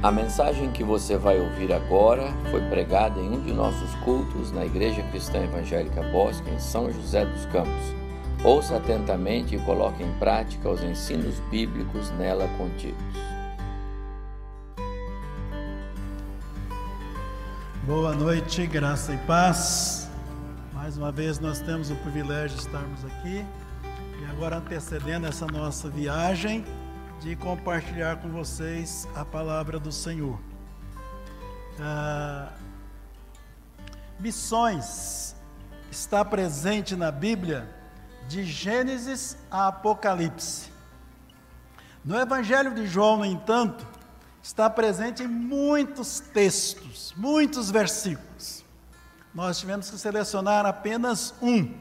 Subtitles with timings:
[0.00, 4.64] A mensagem que você vai ouvir agora foi pregada em um de nossos cultos na
[4.64, 7.96] Igreja Cristã Evangélica Bosque, em São José dos Campos.
[8.44, 13.02] Ouça atentamente e coloque em prática os ensinos bíblicos nela contidos.
[17.84, 20.08] Boa noite, graça e paz.
[20.74, 23.44] Mais uma vez nós temos o privilégio de estarmos aqui
[24.22, 26.64] e agora antecedendo essa nossa viagem
[27.20, 30.38] de compartilhar com vocês a palavra do Senhor.
[31.80, 32.52] Ah,
[34.20, 35.34] missões
[35.90, 37.68] está presente na Bíblia
[38.28, 40.70] de Gênesis a Apocalipse.
[42.04, 43.84] No Evangelho de João, no entanto,
[44.40, 48.64] está presente em muitos textos, muitos versículos.
[49.34, 51.74] Nós tivemos que selecionar apenas um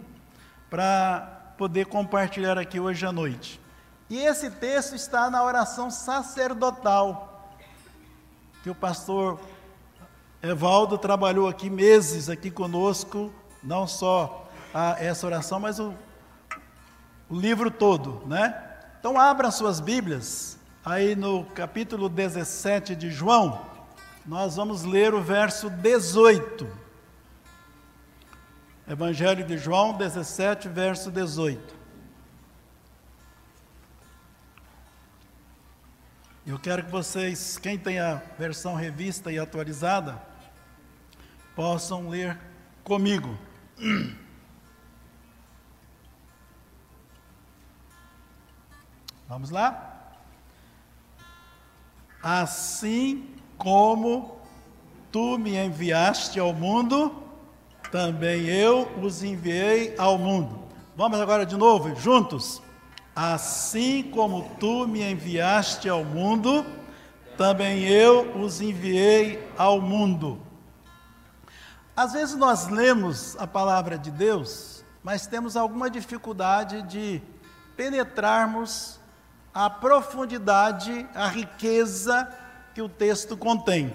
[0.67, 3.66] para poder compartilhar aqui hoje à noite.
[4.09, 7.53] E esse texto está na oração sacerdotal,
[8.63, 9.39] que o pastor
[10.41, 15.94] Evaldo trabalhou aqui meses aqui conosco, não só a, essa oração, mas o,
[17.30, 18.63] o livro todo, né?
[19.00, 23.61] Então abra suas Bíblias, aí no capítulo 17 de João,
[24.25, 26.67] nós vamos ler o verso 18.
[28.88, 31.77] Evangelho de João 17, verso 18.
[36.48, 40.17] Eu quero que vocês, quem tem a versão revista e atualizada,
[41.53, 42.40] possam ler
[42.86, 43.38] comigo.
[49.28, 50.16] Vamos lá?
[52.23, 54.40] Assim como
[55.12, 57.23] tu me enviaste ao mundo,
[57.92, 60.64] também eu os enviei ao mundo.
[60.95, 62.62] Vamos agora de novo, juntos?
[63.19, 66.63] Assim como tu me enviaste ao mundo,
[67.35, 70.39] também eu os enviei ao mundo.
[71.95, 77.19] Às vezes nós lemos a palavra de Deus, mas temos alguma dificuldade de
[77.75, 79.00] penetrarmos
[79.51, 82.31] a profundidade, a riqueza
[82.75, 83.91] que o texto contém.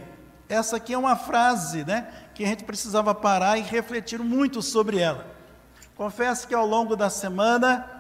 [0.48, 4.98] Essa aqui é uma frase, né, que a gente precisava parar e refletir muito sobre
[4.98, 5.24] ela.
[5.94, 7.91] Confesso que ao longo da semana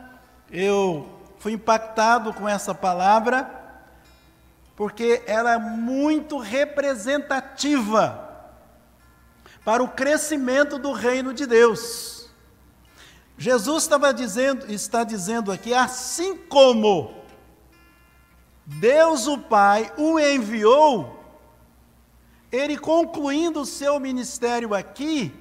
[0.52, 1.08] eu
[1.38, 3.50] fui impactado com essa palavra,
[4.76, 8.30] porque ela é muito representativa
[9.64, 12.30] para o crescimento do reino de Deus.
[13.38, 17.24] Jesus estava dizendo, está dizendo aqui, assim como
[18.66, 21.18] Deus o Pai o enviou,
[22.50, 25.34] ele concluindo o seu ministério aqui,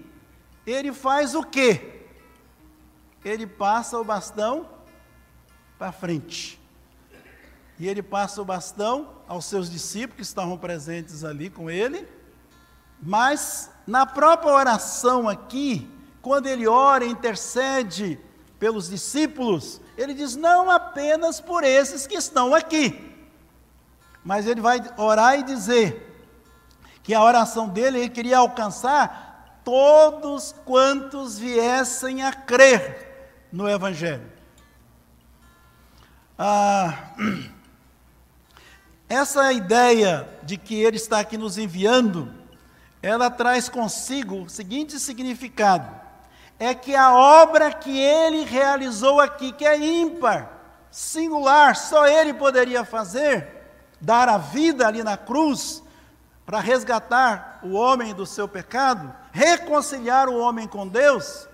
[0.65, 2.05] ele faz o quê?
[3.25, 4.80] Ele passa o bastão
[5.81, 6.61] para frente.
[7.79, 12.07] E ele passa o bastão aos seus discípulos que estavam presentes ali com ele,
[13.01, 15.89] mas na própria oração aqui,
[16.21, 18.19] quando ele ora e intercede
[18.59, 23.17] pelos discípulos, ele diz: não apenas por esses que estão aqui,
[24.23, 26.15] mas ele vai orar e dizer
[27.01, 34.40] que a oração dele ele queria alcançar todos quantos viessem a crer no Evangelho.
[36.37, 37.13] Ah,
[39.07, 42.33] essa ideia de que Ele está aqui nos enviando,
[43.01, 45.89] ela traz consigo o seguinte significado:
[46.59, 50.49] é que a obra que Ele realizou aqui, que é ímpar,
[50.89, 53.47] singular, só Ele poderia fazer,
[53.99, 55.83] dar a vida ali na cruz,
[56.45, 61.47] para resgatar o homem do seu pecado, reconciliar o homem com Deus,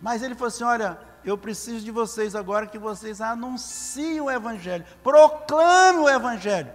[0.00, 4.84] mas Ele falou assim: olha eu preciso de vocês agora que vocês anunciem o Evangelho,
[5.02, 6.72] proclamem o Evangelho,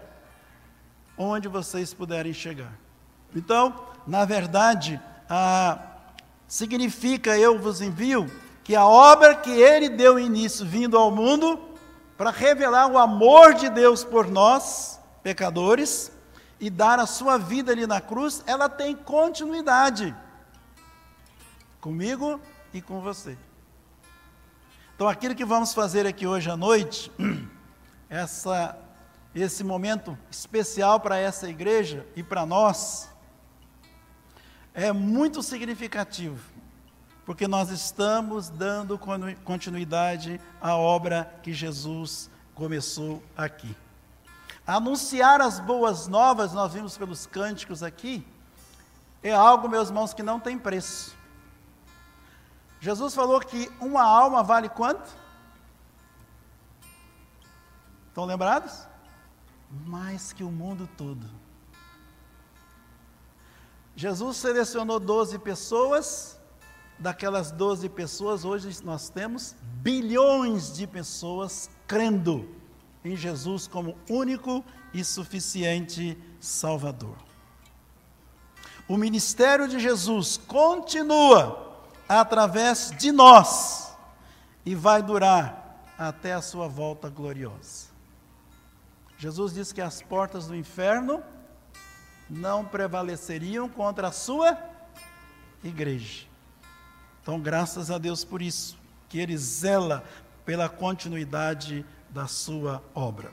[1.17, 2.73] onde vocês puderem chegar.
[3.35, 3.75] Então,
[4.05, 5.79] na verdade, a,
[6.47, 8.29] significa eu vos envio
[8.63, 11.59] que a obra que ele deu início vindo ao mundo,
[12.17, 16.11] para revelar o amor de Deus por nós, pecadores,
[16.59, 20.15] e dar a sua vida ali na cruz, ela tem continuidade
[21.79, 22.41] comigo
[22.73, 23.37] e com você.
[24.97, 27.11] Então, aquilo que vamos fazer aqui hoje à noite,
[28.09, 28.75] essa,
[29.35, 33.07] esse momento especial para essa igreja e para nós,
[34.73, 36.43] é muito significativo,
[37.27, 38.99] porque nós estamos dando
[39.43, 43.77] continuidade à obra que Jesus começou aqui.
[44.65, 48.25] Anunciar as boas novas, nós vimos pelos cânticos aqui,
[49.21, 51.15] é algo, meus irmãos, que não tem preço.
[52.79, 55.09] Jesus falou que uma alma vale quanto?
[58.07, 58.87] Estão lembrados?
[59.85, 61.27] Mais que o mundo todo.
[63.95, 66.39] Jesus selecionou 12 pessoas,
[66.99, 72.47] daquelas 12 pessoas, hoje nós temos bilhões de pessoas crendo
[73.03, 74.63] em Jesus como único
[74.93, 77.17] e suficiente Salvador.
[78.87, 81.66] O ministério de Jesus continua
[82.07, 83.95] através de nós
[84.65, 87.87] e vai durar até a sua volta gloriosa.
[89.17, 91.23] Jesus disse que as portas do inferno
[92.29, 94.57] não prevaleceriam contra a sua
[95.63, 96.27] igreja.
[97.21, 98.77] Então, graças a Deus por isso,
[99.09, 100.03] que Ele zela
[100.45, 103.31] pela continuidade da sua obra.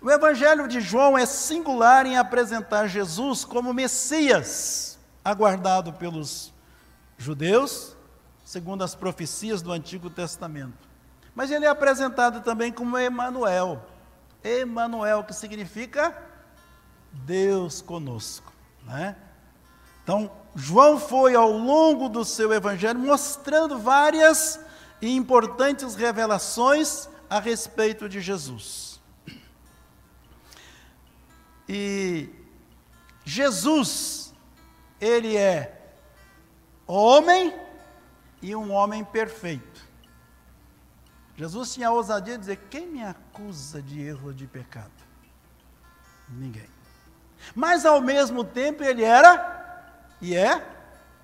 [0.00, 6.51] O Evangelho de João é singular em apresentar Jesus como Messias, aguardado pelos
[7.22, 7.96] judeus,
[8.44, 10.88] segundo as profecias do Antigo Testamento.
[11.34, 13.86] Mas ele é apresentado também como Emanuel.
[14.44, 16.20] Emanuel, que significa
[17.12, 18.52] Deus conosco,
[18.84, 19.16] né?
[20.02, 24.58] Então, João foi ao longo do seu evangelho mostrando várias
[25.00, 29.00] e importantes revelações a respeito de Jesus.
[31.68, 32.28] E
[33.24, 34.34] Jesus,
[35.00, 35.81] ele é
[36.92, 37.54] homem
[38.40, 39.88] e um homem perfeito.
[41.36, 44.90] Jesus tinha a ousadia de dizer: Quem me acusa de erro ou de pecado?
[46.28, 46.68] Ninguém.
[47.54, 49.84] Mas ao mesmo tempo ele era
[50.20, 50.66] e é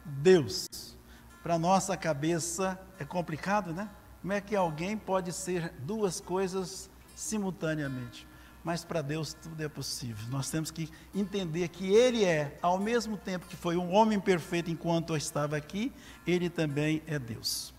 [0.05, 0.97] Deus.
[1.43, 3.89] Para nossa cabeça é complicado, né?
[4.21, 8.28] Como é que alguém pode ser duas coisas simultaneamente?
[8.69, 10.29] Mas para Deus tudo é possível.
[10.29, 14.71] Nós temos que entender que Ele é, ao mesmo tempo que foi um homem perfeito
[14.71, 15.91] enquanto estava aqui,
[16.27, 17.73] Ele também é Deus.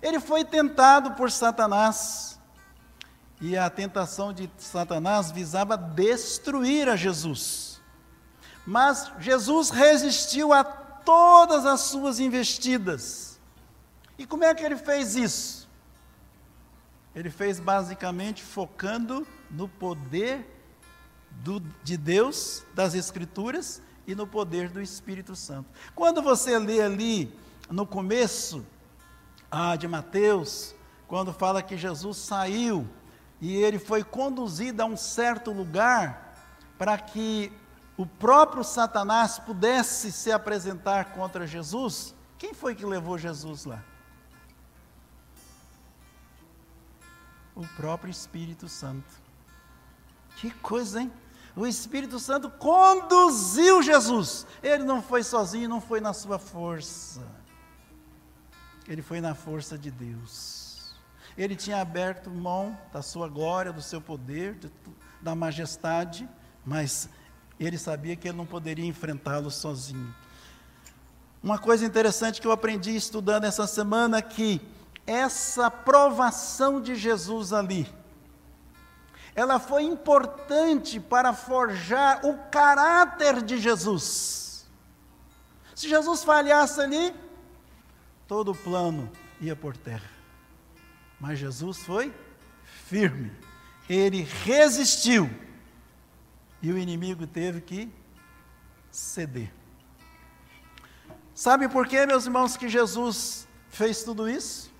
[0.00, 2.38] Ele foi tentado por Satanás,
[3.40, 7.82] e a tentação de Satanás visava destruir a Jesus.
[8.64, 13.40] Mas Jesus resistiu a todas as suas investidas.
[14.16, 15.65] E como é que ele fez isso?
[17.16, 20.46] Ele fez basicamente focando no poder
[21.30, 25.68] do, de Deus, das Escrituras, e no poder do Espírito Santo.
[25.94, 27.34] Quando você lê ali
[27.70, 28.64] no começo
[29.50, 30.74] ah, de Mateus,
[31.08, 32.86] quando fala que Jesus saiu
[33.40, 36.34] e ele foi conduzido a um certo lugar
[36.78, 37.50] para que
[37.96, 43.82] o próprio Satanás pudesse se apresentar contra Jesus, quem foi que levou Jesus lá?
[47.56, 49.10] O próprio Espírito Santo.
[50.36, 51.10] Que coisa, hein?
[51.56, 54.46] O Espírito Santo conduziu Jesus.
[54.62, 57.26] Ele não foi sozinho, não foi na sua força.
[58.86, 60.94] Ele foi na força de Deus.
[61.36, 64.70] Ele tinha aberto mão da sua glória, do seu poder, de,
[65.20, 66.28] da majestade,
[66.64, 67.08] mas
[67.58, 70.14] ele sabia que ele não poderia enfrentá-lo sozinho.
[71.42, 74.60] Uma coisa interessante que eu aprendi estudando essa semana é que
[75.06, 77.86] essa provação de Jesus ali,
[79.34, 84.66] ela foi importante para forjar o caráter de Jesus.
[85.74, 87.14] Se Jesus falhasse ali,
[88.26, 90.10] todo o plano ia por terra.
[91.20, 92.14] Mas Jesus foi
[92.64, 93.30] firme,
[93.88, 95.30] ele resistiu,
[96.62, 97.92] e o inimigo teve que
[98.90, 99.52] ceder.
[101.34, 104.72] Sabe por que, meus irmãos, que Jesus fez tudo isso?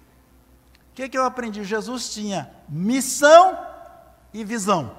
[0.97, 1.63] Que, que eu aprendi?
[1.63, 3.59] Jesus tinha missão
[4.33, 4.97] e visão.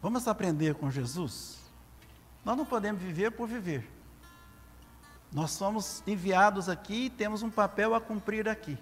[0.00, 1.58] Vamos aprender com Jesus?
[2.42, 3.86] Nós não podemos viver por viver.
[5.30, 8.78] Nós somos enviados aqui e temos um papel a cumprir aqui.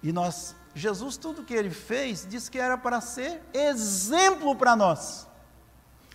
[0.00, 5.26] E nós, Jesus, tudo que ele fez, disse que era para ser exemplo para nós.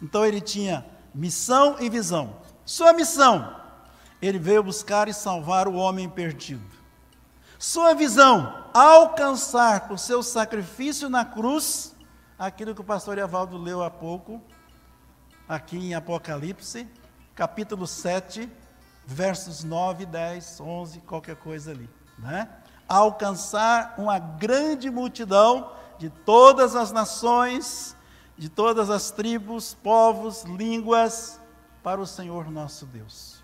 [0.01, 2.37] Então ele tinha missão e visão.
[2.63, 3.58] Sua missão,
[4.21, 6.79] ele veio buscar e salvar o homem perdido.
[7.57, 11.95] Sua visão, alcançar com seu sacrifício na cruz,
[12.37, 14.41] aquilo que o pastor Evaldo leu há pouco,
[15.47, 16.87] aqui em Apocalipse,
[17.35, 18.49] capítulo 7,
[19.05, 22.49] versos 9, 10, 11, qualquer coisa ali, né?
[22.87, 27.95] Alcançar uma grande multidão de todas as nações,
[28.37, 31.39] de todas as tribos, povos, línguas,
[31.83, 33.38] para o Senhor nosso Deus.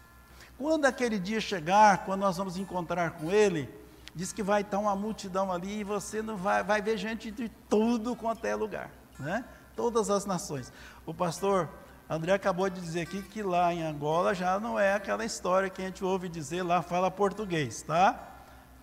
[0.58, 3.70] Quando aquele dia chegar, quando nós vamos encontrar com Ele,
[4.14, 7.50] diz que vai estar uma multidão ali e você não vai, vai ver gente de
[7.70, 9.44] tudo quanto é lugar, né?
[9.76, 10.72] Todas as nações.
[11.06, 11.70] O pastor
[12.10, 15.82] André acabou de dizer aqui que lá em Angola já não é aquela história que
[15.82, 18.18] a gente ouve dizer lá fala português, tá?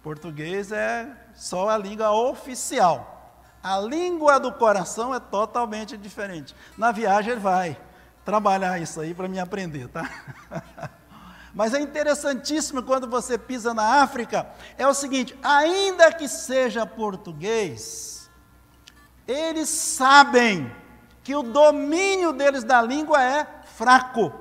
[0.02, 3.08] Português é só a língua oficial.
[3.62, 6.54] A língua do coração é totalmente diferente.
[6.76, 7.80] Na viagem ele vai
[8.24, 10.10] trabalhar isso aí para me aprender, tá?
[11.54, 14.46] Mas é interessantíssimo quando você pisa na África,
[14.78, 18.30] é o seguinte: ainda que seja português,
[19.26, 20.74] eles sabem
[21.22, 24.32] que o domínio deles da língua é fraco,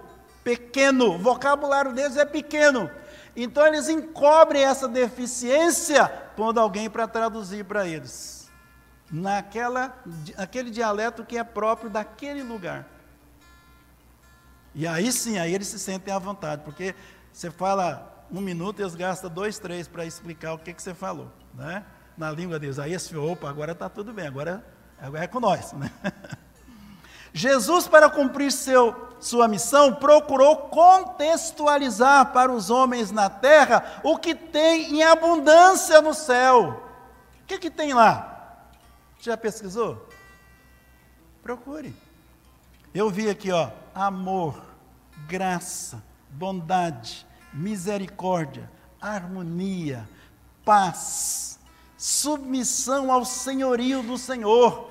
[0.43, 2.89] pequeno, o vocabulário deles é pequeno.
[3.35, 8.49] Então eles encobrem essa deficiência pondo alguém para traduzir para eles.
[9.09, 9.95] Naquela,
[10.37, 12.85] aquele dialeto que é próprio daquele lugar.
[14.73, 16.95] E aí sim, aí eles se sentem à vontade, porque
[17.31, 20.93] você fala um minuto e eles gastam dois, três para explicar o que, que você
[20.93, 21.83] falou, né?
[22.17, 22.79] Na língua deles.
[22.79, 24.65] Aí esse, opa, agora está tudo bem, agora,
[24.99, 25.91] agora é com nós, né?
[27.33, 34.35] Jesus, para cumprir seu, sua missão, procurou contextualizar para os homens na terra o que
[34.35, 36.83] tem em abundância no céu.
[37.41, 38.67] O que, que tem lá?
[39.19, 40.09] Já pesquisou?
[41.41, 41.95] Procure.
[42.93, 44.61] Eu vi aqui, ó, amor,
[45.27, 48.69] graça, bondade, misericórdia,
[49.01, 50.07] harmonia,
[50.63, 51.59] paz,
[51.97, 54.89] submissão ao senhorio do Senhor.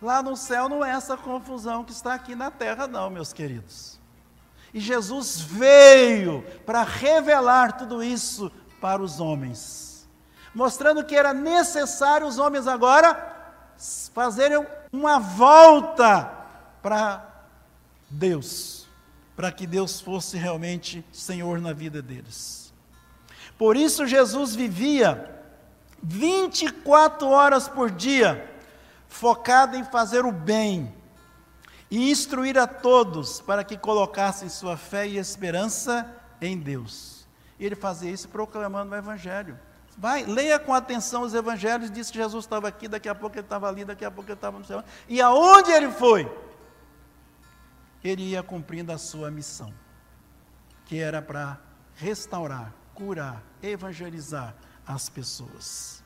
[0.00, 3.98] Lá no céu não é essa confusão que está aqui na terra, não, meus queridos.
[4.74, 10.06] E Jesus veio para revelar tudo isso para os homens,
[10.54, 13.34] mostrando que era necessário os homens agora
[14.12, 16.30] fazerem uma volta
[16.82, 17.35] para
[18.08, 18.86] Deus,
[19.34, 22.72] para que Deus fosse realmente Senhor na vida deles.
[23.58, 25.34] Por isso Jesus vivia
[26.02, 28.48] 24 horas por dia,
[29.08, 30.94] focado em fazer o bem
[31.90, 36.10] e instruir a todos para que colocassem sua fé e esperança
[36.40, 37.26] em Deus.
[37.58, 39.58] E ele fazia isso proclamando o Evangelho.
[39.98, 43.46] Vai, leia com atenção os evangelhos, diz que Jesus estava aqui, daqui a pouco ele
[43.46, 44.84] estava ali, daqui a pouco ele estava no céu.
[45.08, 46.30] E aonde ele foi?
[48.06, 49.72] Ele ia cumprindo a sua missão,
[50.84, 51.60] que era para
[51.94, 54.54] restaurar, curar, evangelizar
[54.86, 56.02] as pessoas.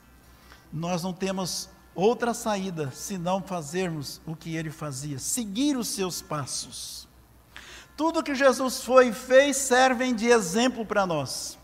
[0.72, 7.08] Nós não temos outra saída senão fazermos o que ele fazia, seguir os seus passos.
[7.96, 11.58] Tudo que Jesus foi e fez servem de exemplo para nós.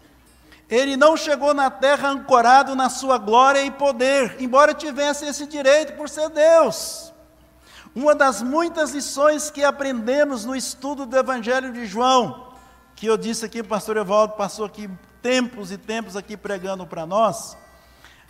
[0.68, 5.94] Ele não chegou na terra ancorado na sua glória e poder, embora tivesse esse direito
[5.94, 7.12] por ser Deus.
[7.96, 12.52] Uma das muitas lições que aprendemos no estudo do Evangelho de João,
[12.94, 14.90] que eu disse aqui, o pastor Evaldo passou aqui
[15.22, 17.56] tempos e tempos aqui pregando para nós.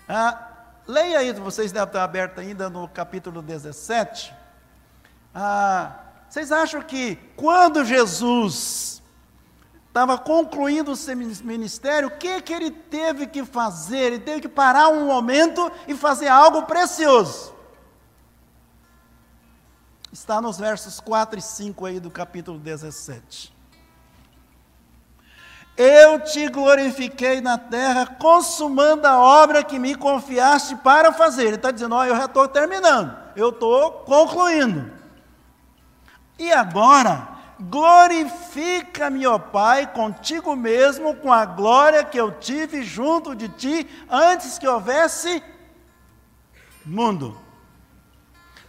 [0.08, 0.52] Ah,
[0.87, 4.32] leia aí, vocês devem estar abertos ainda no capítulo 17.
[5.35, 5.96] Ah,
[6.30, 9.02] vocês acham que quando Jesus
[9.88, 13.99] estava concluindo o seu ministério, o que, que ele teve que fazer?
[13.99, 17.55] Ele teve que parar um momento e fazer algo precioso
[20.16, 23.54] está nos versos 4 e 5 aí do capítulo 17.
[25.76, 31.44] Eu te glorifiquei na terra, consumando a obra que me confiaste para fazer.
[31.44, 34.90] Ele está dizendo: Ó, eu já estou terminando, eu estou concluindo.
[36.38, 37.28] E agora,
[37.61, 44.58] glorifica-me, ó Pai, contigo mesmo, com a glória que eu tive junto de ti, antes
[44.58, 45.42] que houvesse
[46.87, 47.45] mundo.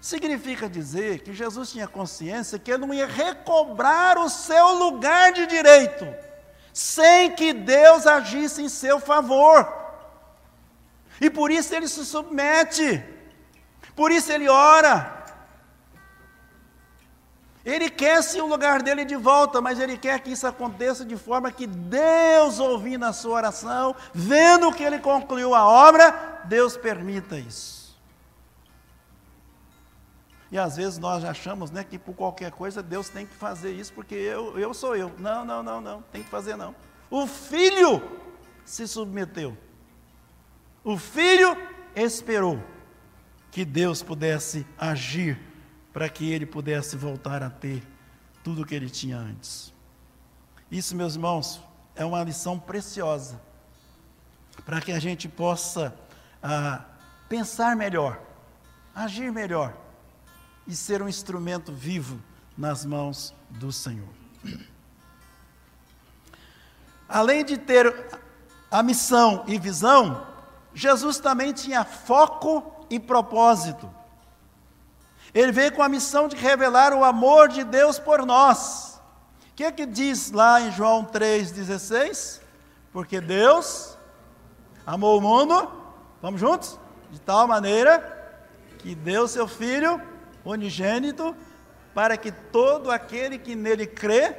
[0.08, 5.46] Significa dizer que Jesus tinha consciência que ele não ia recobrar o seu lugar de
[5.46, 6.08] direito,
[6.72, 9.68] sem que Deus agisse em seu favor.
[11.20, 13.04] E por isso ele se submete,
[13.98, 15.26] por isso ele ora.
[17.66, 21.18] Ele quer sim o lugar dele de volta, mas ele quer que isso aconteça de
[21.18, 27.38] forma que Deus, ouvindo a sua oração, vendo que ele concluiu a obra, Deus permita
[27.38, 27.87] isso.
[30.51, 33.92] E às vezes nós achamos né, que por qualquer coisa Deus tem que fazer isso,
[33.94, 35.12] porque eu, eu sou eu.
[35.18, 36.74] Não, não, não, não, tem que fazer não.
[37.10, 38.01] O filho
[38.63, 39.58] se submeteu.
[40.84, 41.58] O filho
[41.96, 42.63] esperou
[43.51, 45.38] que Deus pudesse agir
[45.92, 47.84] para que ele pudesse voltar a ter
[48.44, 49.74] tudo o que ele tinha antes.
[50.72, 51.62] Isso, meus irmãos,
[51.96, 53.42] é uma lição preciosa
[54.66, 55.94] para que a gente possa
[56.42, 56.86] ah,
[57.27, 58.22] pensar melhor,
[58.96, 59.87] agir melhor
[60.68, 62.22] e ser um instrumento vivo
[62.58, 64.10] nas mãos do Senhor.
[67.08, 67.94] Além de ter
[68.70, 70.28] a missão e visão,
[70.74, 73.90] Jesus também tinha foco e propósito.
[75.34, 79.00] Ele veio com a missão de revelar o amor de Deus por nós.
[79.52, 82.42] O que é que diz lá em João 3,16?
[82.92, 83.98] Porque Deus
[84.86, 85.72] amou o mundo,
[86.22, 86.78] vamos juntos?
[87.12, 88.16] De tal maneira
[88.80, 90.02] que deu seu Filho
[90.51, 91.36] unigênito,
[91.94, 94.36] para que todo aquele que nele crê,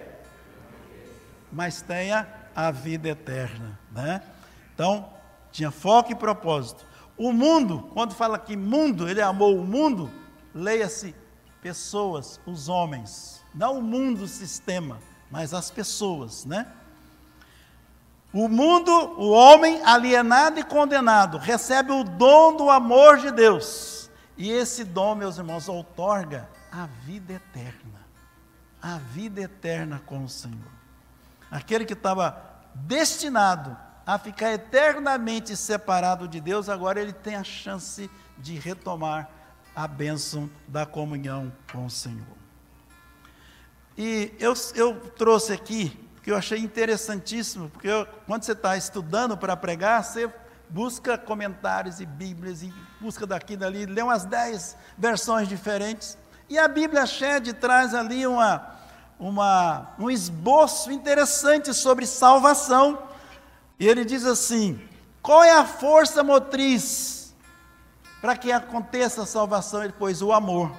[1.52, 4.22] mas tenha a vida eterna, né?
[4.74, 5.08] Então,
[5.50, 6.86] tinha foco e propósito.
[7.16, 10.10] O mundo, quando fala que mundo, ele amou o mundo,
[10.54, 11.14] leia-se
[11.60, 14.98] pessoas, os homens, não o mundo, o sistema,
[15.30, 16.66] mas as pessoas, né?
[18.32, 23.97] O mundo, o homem alienado e condenado, recebe o dom do amor de Deus.
[24.38, 28.06] E esse dom, meus irmãos, outorga a vida eterna.
[28.80, 30.70] A vida eterna com o Senhor.
[31.50, 32.40] Aquele que estava
[32.72, 33.76] destinado
[34.06, 39.28] a ficar eternamente separado de Deus, agora ele tem a chance de retomar
[39.74, 42.38] a bênção da comunhão com o Senhor.
[43.96, 49.36] E eu, eu trouxe aqui que eu achei interessantíssimo, porque eu, quando você está estudando
[49.36, 50.32] para pregar, você
[50.70, 56.16] busca comentários e Bíblias, e busca daqui e dali, lê umas dez versões diferentes,
[56.48, 58.78] e a Bíblia Shed traz ali uma,
[59.18, 62.98] uma, um esboço interessante sobre salvação,
[63.78, 64.80] e ele diz assim:
[65.22, 67.34] qual é a força motriz
[68.20, 69.84] para que aconteça a salvação?
[69.84, 70.72] Ele pôs o amor.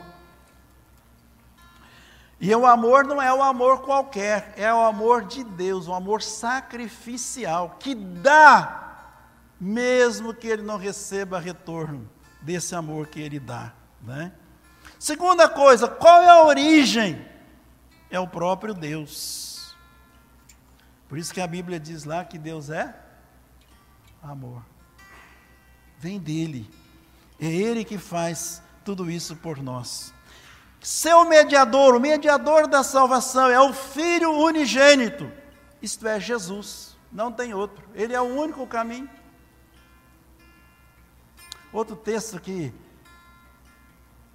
[2.42, 6.22] E o amor não é o amor qualquer, é o amor de Deus, um amor
[6.22, 8.89] sacrificial, que dá,
[9.60, 12.10] mesmo que ele não receba retorno
[12.42, 13.74] desse amor que ele dá.
[14.02, 14.32] Né?
[14.98, 17.26] Segunda coisa, qual é a origem?
[18.10, 19.76] É o próprio Deus.
[21.08, 22.96] Por isso que a Bíblia diz lá que Deus é
[24.22, 24.64] amor.
[25.98, 26.70] Vem dele.
[27.40, 30.14] É ele que faz tudo isso por nós.
[30.82, 35.30] Seu mediador, o mediador da salvação, é o Filho unigênito,
[35.82, 39.10] isto é, Jesus, não tem outro, ele é o único caminho.
[41.72, 42.74] Outro texto que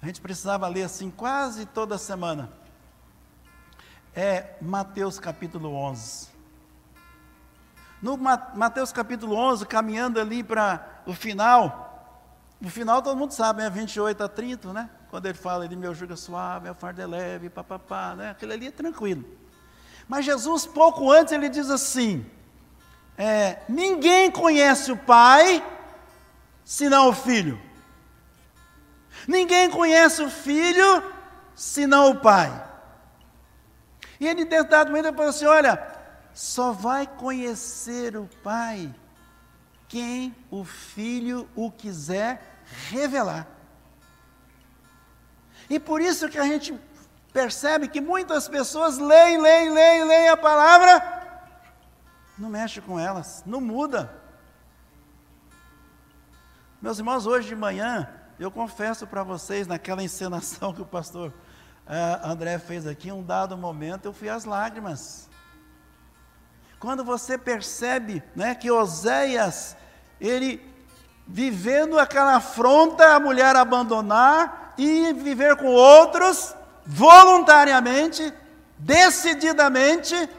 [0.01, 2.49] a gente precisava ler assim quase toda semana
[4.15, 6.29] é Mateus capítulo 11.
[8.01, 12.15] No Mateus capítulo 11, caminhando ali para o final,
[12.61, 13.69] no final todo mundo sabe, é né?
[13.69, 14.89] 28 a 30, né?
[15.09, 18.29] Quando ele fala de meu jugo é suave, meu fardo é leve, papapá, né?
[18.29, 19.25] Aquilo ali é tranquilo.
[20.07, 22.25] Mas Jesus, pouco antes, ele diz assim:
[23.17, 25.74] é, ninguém conhece o Pai
[26.65, 27.61] senão o Filho.
[29.27, 31.03] Ninguém conhece o Filho
[31.55, 32.63] senão o Pai.
[34.19, 35.81] E ele, dentro dado momento, falou assim: olha,
[36.33, 38.93] só vai conhecer o Pai
[39.87, 42.41] quem o Filho o quiser
[42.89, 43.47] revelar.
[45.69, 46.77] E por isso que a gente
[47.31, 51.03] percebe que muitas pessoas leem, leem, leem, leem a palavra,
[52.37, 54.24] não mexe com elas, não muda.
[56.81, 58.07] Meus irmãos, hoje de manhã,
[58.37, 63.57] eu confesso para vocês, naquela encenação que o pastor uh, André fez aqui, um dado
[63.57, 65.29] momento, eu fui às lágrimas.
[66.77, 69.75] Quando você percebe né, que Oséias,
[70.19, 70.61] ele
[71.25, 76.53] vivendo aquela afronta, a mulher abandonar, e viver com outros
[76.85, 78.33] voluntariamente,
[78.77, 80.29] decididamente,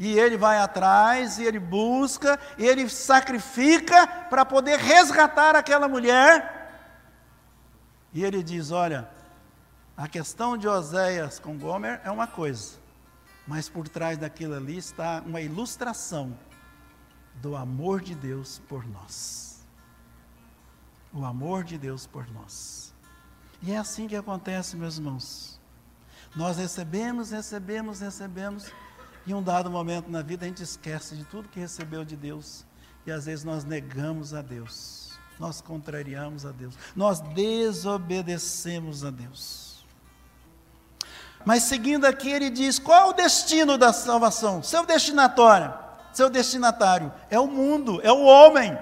[0.00, 6.88] e ele vai atrás, e ele busca, e ele sacrifica para poder resgatar aquela mulher.
[8.10, 9.10] E ele diz: Olha,
[9.94, 12.78] a questão de Oséias com Gomer é uma coisa,
[13.46, 16.34] mas por trás daquilo ali está uma ilustração
[17.34, 19.60] do amor de Deus por nós.
[21.12, 22.94] O amor de Deus por nós.
[23.60, 25.60] E é assim que acontece, meus irmãos.
[26.34, 28.72] Nós recebemos, recebemos, recebemos,
[29.26, 32.64] e um dado momento na vida a gente esquece de tudo que recebeu de Deus,
[33.06, 39.84] e às vezes nós negamos a Deus, nós contrariamos a Deus, nós desobedecemos a Deus.
[41.44, 44.62] Mas seguindo aqui, ele diz: qual é o destino da salvação?
[44.62, 45.72] Seu destinatório,
[46.12, 48.76] seu destinatário é o mundo, é o homem.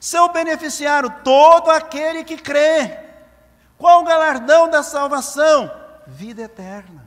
[0.00, 2.98] Seu beneficiário, todo aquele que crê.
[3.78, 5.70] Qual o galardão da salvação?
[6.06, 7.05] Vida eterna.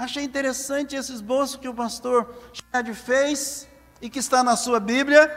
[0.00, 3.68] Achei interessante esse esboço que o pastor Chad fez
[4.00, 5.30] e que está na sua Bíblia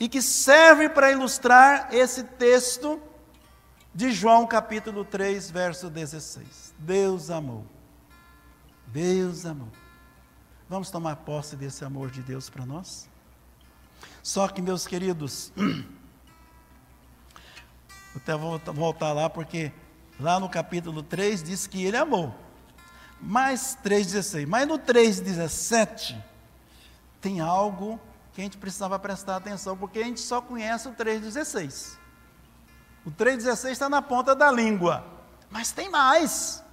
[0.00, 3.00] e que serve para ilustrar esse texto
[3.94, 6.74] de João capítulo 3, verso 16.
[6.80, 7.64] Deus amou.
[8.88, 9.68] Deus amou.
[10.68, 13.08] Vamos tomar posse desse amor de Deus para nós?
[14.20, 15.52] Só que, meus queridos,
[18.16, 19.72] Até vou voltar lá, porque
[20.18, 22.41] lá no capítulo 3 diz que ele amou.
[23.22, 24.46] Mas 3,16.
[24.46, 26.20] Mas no 3,17
[27.20, 28.00] tem algo
[28.32, 31.96] que a gente precisava prestar atenção, porque a gente só conhece o 3,16.
[33.06, 35.04] O 3,16 está na ponta da língua.
[35.48, 36.64] Mas tem mais.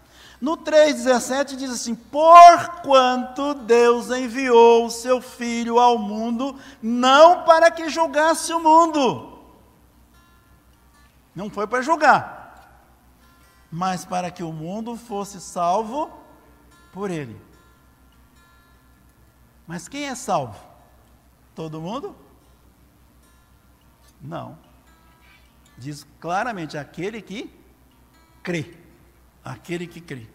[0.41, 7.89] No 3,17 diz assim: Porquanto Deus enviou o seu Filho ao mundo, não para que
[7.89, 9.37] julgasse o mundo.
[11.35, 12.81] Não foi para julgar,
[13.71, 16.18] mas para que o mundo fosse salvo
[16.91, 17.39] por ele.
[19.67, 20.59] Mas quem é salvo?
[21.53, 22.15] Todo mundo?
[24.21, 24.57] Não.
[25.77, 27.53] Diz claramente aquele que
[28.41, 28.73] crê.
[29.43, 30.27] Aquele que crê.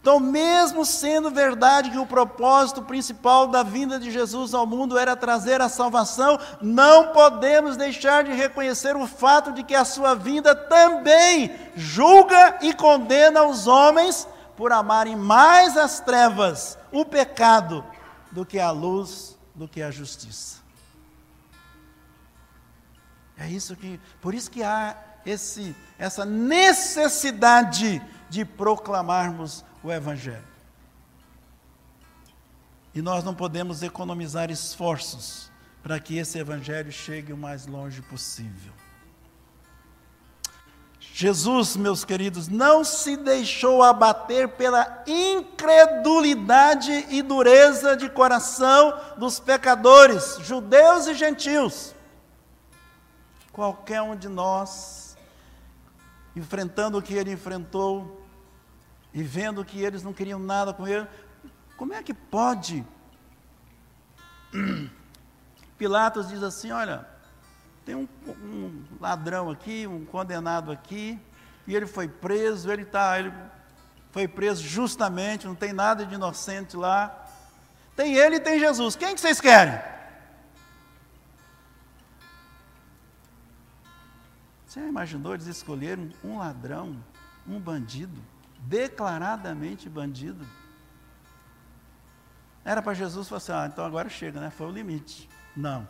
[0.00, 5.16] Então, mesmo sendo verdade que o propósito principal da vinda de Jesus ao mundo era
[5.16, 10.54] trazer a salvação, não podemos deixar de reconhecer o fato de que a sua vinda
[10.54, 17.84] também julga e condena os homens por amarem mais as trevas, o pecado,
[18.32, 20.58] do que a luz, do que a justiça.
[23.38, 30.44] É isso que, por isso que há esse, essa necessidade de proclamarmos o Evangelho.
[32.94, 35.50] E nós não podemos economizar esforços
[35.82, 38.72] para que esse Evangelho chegue o mais longe possível.
[41.18, 50.36] Jesus, meus queridos, não se deixou abater pela incredulidade e dureza de coração dos pecadores,
[50.42, 51.94] judeus e gentios.
[53.50, 55.16] Qualquer um de nós,
[56.36, 58.22] enfrentando o que ele enfrentou,
[59.14, 61.08] e vendo que eles não queriam nada com ele,
[61.78, 62.84] como é que pode?
[65.78, 67.08] Pilatos diz assim: olha,
[67.86, 71.18] tem um, um, ladrão aqui, um condenado aqui,
[71.66, 73.32] e ele foi preso, ele tá, ele
[74.12, 77.24] foi preso justamente, não tem nada de inocente lá.
[77.96, 78.94] Tem ele e tem Jesus.
[78.94, 79.80] Quem que vocês querem?
[84.66, 87.02] Você imaginou eles escolheram um ladrão,
[87.48, 88.20] um bandido?
[88.66, 90.44] declaradamente bandido.
[92.64, 94.50] Era para Jesus falar assim: ah, então agora chega, né?
[94.50, 95.28] Foi o limite.
[95.56, 95.88] Não.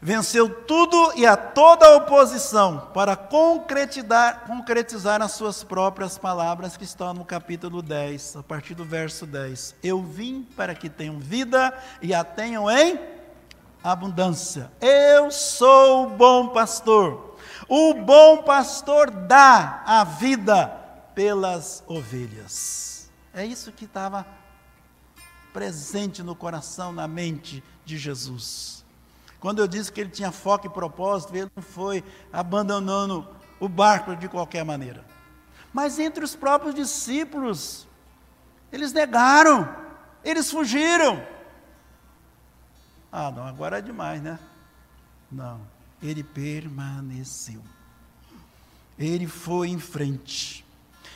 [0.00, 6.84] Venceu tudo e a toda a oposição para concretizar, concretizar as suas próprias palavras que
[6.84, 9.74] estão no capítulo 10, a partir do verso 10.
[9.82, 12.96] Eu vim para que tenham vida e a tenham em
[13.82, 14.70] abundância.
[14.80, 17.36] Eu sou o bom pastor.
[17.68, 20.68] O bom pastor dá a vida
[21.12, 23.10] pelas ovelhas.
[23.34, 24.24] É isso que estava
[25.52, 28.77] presente no coração, na mente de Jesus.
[29.40, 33.26] Quando eu disse que ele tinha foco e propósito, ele não foi abandonando
[33.60, 35.04] o barco de qualquer maneira.
[35.72, 37.86] Mas entre os próprios discípulos,
[38.72, 39.68] eles negaram,
[40.24, 41.22] eles fugiram.
[43.12, 44.38] Ah, não, agora é demais, né?
[45.30, 47.60] Não ele permaneceu.
[48.98, 50.64] Ele foi em frente.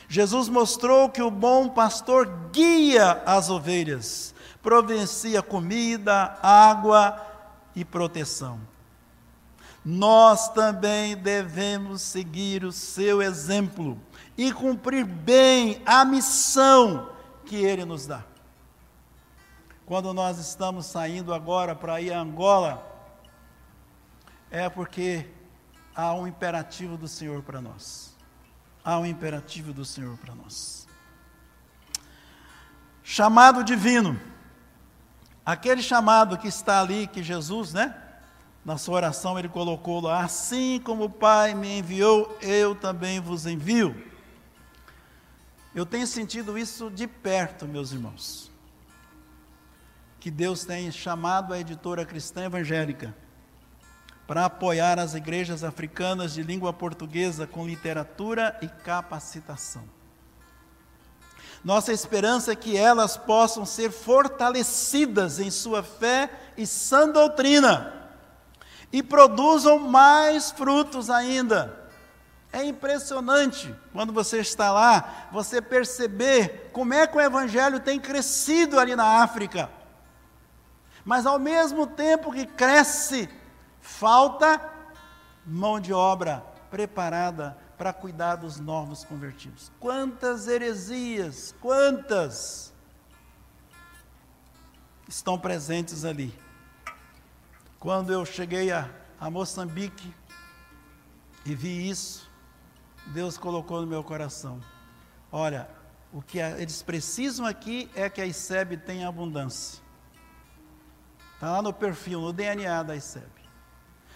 [0.07, 7.32] Jesus mostrou que o bom pastor guia as ovelhas, providencia comida, água
[7.75, 8.59] e proteção.
[9.83, 13.99] Nós também devemos seguir o seu exemplo
[14.37, 17.11] e cumprir bem a missão
[17.45, 18.23] que ele nos dá.
[19.85, 22.89] Quando nós estamos saindo agora para ir a Angola,
[24.49, 25.29] é porque
[25.93, 28.15] há um imperativo do Senhor para nós.
[28.85, 30.87] Há um imperativo do Senhor para nós.
[33.03, 34.19] Chamado divino.
[35.45, 37.95] Aquele chamado que está ali, que Jesus, né?
[38.63, 43.45] Na sua oração ele colocou lá: Assim como o Pai me enviou, eu também vos
[43.45, 43.95] envio.
[45.75, 48.51] Eu tenho sentido isso de perto, meus irmãos.
[50.19, 53.13] Que Deus tem chamado a editora cristã evangélica
[54.25, 59.83] para apoiar as igrejas africanas de língua portuguesa com literatura e capacitação.
[61.63, 67.93] Nossa esperança é que elas possam ser fortalecidas em sua fé e sã doutrina
[68.91, 71.81] e produzam mais frutos ainda.
[72.51, 78.79] É impressionante quando você está lá, você perceber como é que o evangelho tem crescido
[78.79, 79.69] ali na África.
[81.05, 83.29] Mas ao mesmo tempo que cresce,
[83.83, 84.61] Falta
[85.45, 89.69] mão de obra preparada para cuidar dos novos convertidos.
[89.77, 92.73] Quantas heresias, quantas
[95.05, 96.33] estão presentes ali.
[97.77, 100.15] Quando eu cheguei a, a Moçambique
[101.45, 102.31] e vi isso,
[103.07, 104.61] Deus colocou no meu coração:
[105.29, 105.69] olha,
[106.13, 109.83] o que eles precisam aqui é que a ICEB tenha abundância.
[111.33, 113.27] Está lá no perfil, no DNA da ICEB.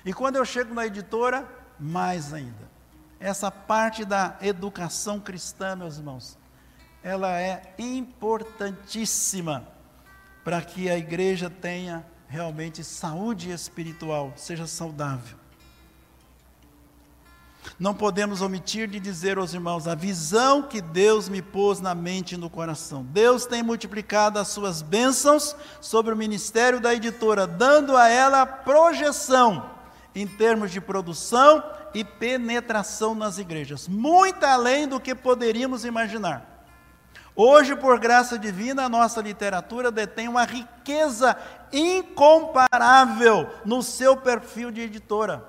[0.06, 1.46] E quando eu chego na editora,
[1.78, 2.77] mais ainda.
[3.20, 6.38] Essa parte da educação cristã, meus irmãos,
[7.04, 9.68] ela é importantíssima
[10.44, 15.38] para que a igreja tenha realmente saúde espiritual, seja saudável.
[17.80, 22.34] Não podemos omitir de dizer aos irmãos a visão que Deus me pôs na mente
[22.34, 23.04] e no coração.
[23.04, 29.77] Deus tem multiplicado as suas bênçãos sobre o ministério da editora, dando a ela projeção
[30.14, 36.58] em termos de produção e penetração nas igrejas, muito além do que poderíamos imaginar.
[37.36, 41.38] Hoje, por graça divina, a nossa literatura detém uma riqueza
[41.72, 45.46] incomparável no seu perfil de editora.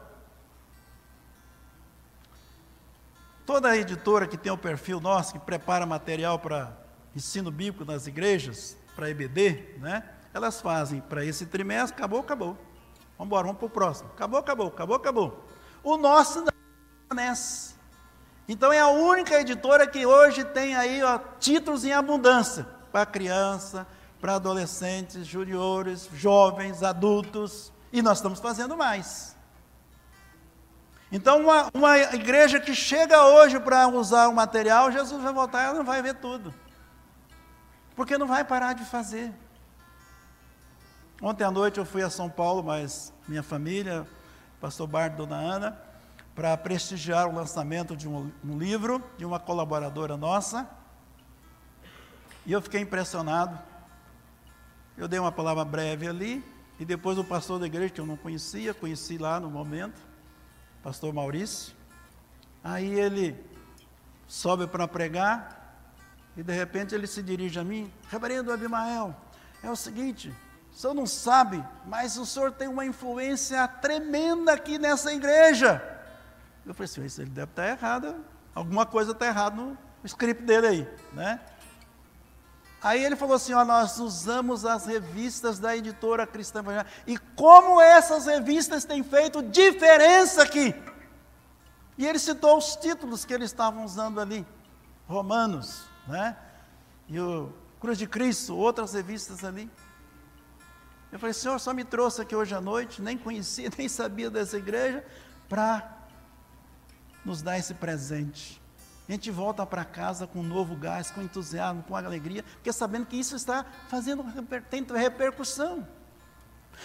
[3.47, 6.77] Toda editora que tem o perfil nosso, que prepara material para
[7.17, 10.05] ensino bíblico nas igrejas, para EBD, né?
[10.35, 12.68] Elas fazem para esse trimestre, acabou, acabou.
[13.19, 14.11] Vamos embora, vamos para o próximo.
[14.15, 15.45] Acabou, acabou, acabou, acabou.
[15.83, 16.53] O nosso não
[17.09, 17.75] permanece.
[18.49, 23.87] Então é a única editora que hoje tem aí ó, títulos em abundância para criança,
[24.21, 29.37] para adolescentes, juniores, jovens, adultos, e nós estamos fazendo mais.
[31.11, 35.79] Então, uma, uma igreja que chega hoje para usar o material, Jesus vai voltar, ela
[35.79, 36.53] não vai ver tudo,
[37.97, 39.33] porque não vai parar de fazer.
[41.21, 44.07] Ontem à noite eu fui a São Paulo, mas minha família,
[44.61, 45.77] pastor Bart dona Ana,
[46.33, 50.71] para prestigiar o lançamento de um, um livro de uma colaboradora nossa.
[52.47, 53.59] E eu fiquei impressionado.
[54.97, 56.45] Eu dei uma palavra breve ali,
[56.79, 60.01] e depois o pastor da igreja, que eu não conhecia, conheci lá no momento,
[60.85, 61.75] pastor Maurício.
[62.63, 63.37] Aí ele
[64.29, 65.83] sobe para pregar,
[66.37, 69.17] e de repente ele se dirige a mim, Reverendo Abimael,
[69.65, 70.33] é o seguinte,
[70.79, 75.83] o senhor não sabe, mas o senhor tem uma influência tremenda aqui nessa igreja.
[76.65, 78.15] Eu falei assim, isso ele deve estar errado,
[78.55, 81.41] alguma coisa está errada no script dele aí, né?
[82.81, 87.81] Aí ele falou assim, ó, nós usamos as revistas da editora Cristã Evangélica, e como
[87.81, 90.73] essas revistas têm feito diferença aqui.
[91.97, 94.47] E ele citou os títulos que eles estavam usando ali,
[95.09, 96.37] Romanos, né?
[97.09, 99.69] E o Cruz de Cristo, outras revistas ali.
[101.11, 104.59] Eu falei, Senhor, só me trouxe aqui hoje à noite, nem conhecia, nem sabia dessa
[104.59, 105.05] igreja,
[105.49, 105.97] para
[107.25, 108.61] nos dá esse presente.
[109.09, 113.07] A gente volta para casa com um novo gás, com entusiasmo, com alegria, porque sabendo
[113.07, 114.23] que isso está fazendo,
[114.69, 115.87] tem repercussão.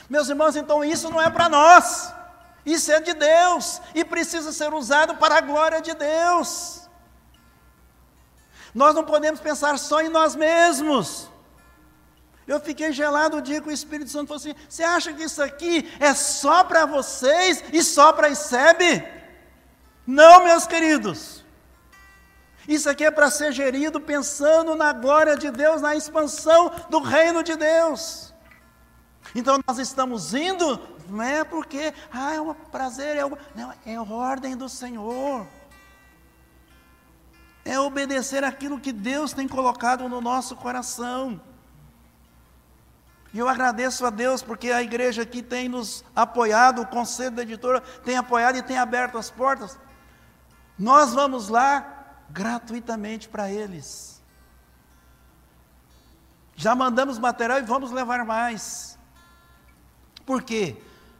[0.09, 2.13] Meus irmãos, então isso não é para nós,
[2.65, 6.89] isso é de Deus e precisa ser usado para a glória de Deus.
[8.73, 11.29] Nós não podemos pensar só em nós mesmos.
[12.47, 15.41] Eu fiquei gelado o dia que o Espírito Santo falou assim: Você acha que isso
[15.41, 19.03] aqui é só para vocês e só para ICEB?
[20.05, 21.43] Não, meus queridos.
[22.67, 27.43] Isso aqui é para ser gerido pensando na glória de Deus, na expansão do reino
[27.43, 28.33] de Deus.
[29.35, 30.79] Então nós estamos indo,
[31.09, 35.45] não é porque, ah, é um prazer, é, uma, não, é ordem do Senhor.
[37.65, 41.41] É obedecer aquilo que Deus tem colocado no nosso coração.
[43.33, 47.41] E eu agradeço a Deus porque a igreja aqui tem nos apoiado, o conselho da
[47.41, 49.77] editora tem apoiado e tem aberto as portas
[50.77, 54.21] nós vamos lá gratuitamente para eles.
[56.55, 58.97] Já mandamos material e vamos levar mais.
[60.25, 60.77] Por quê?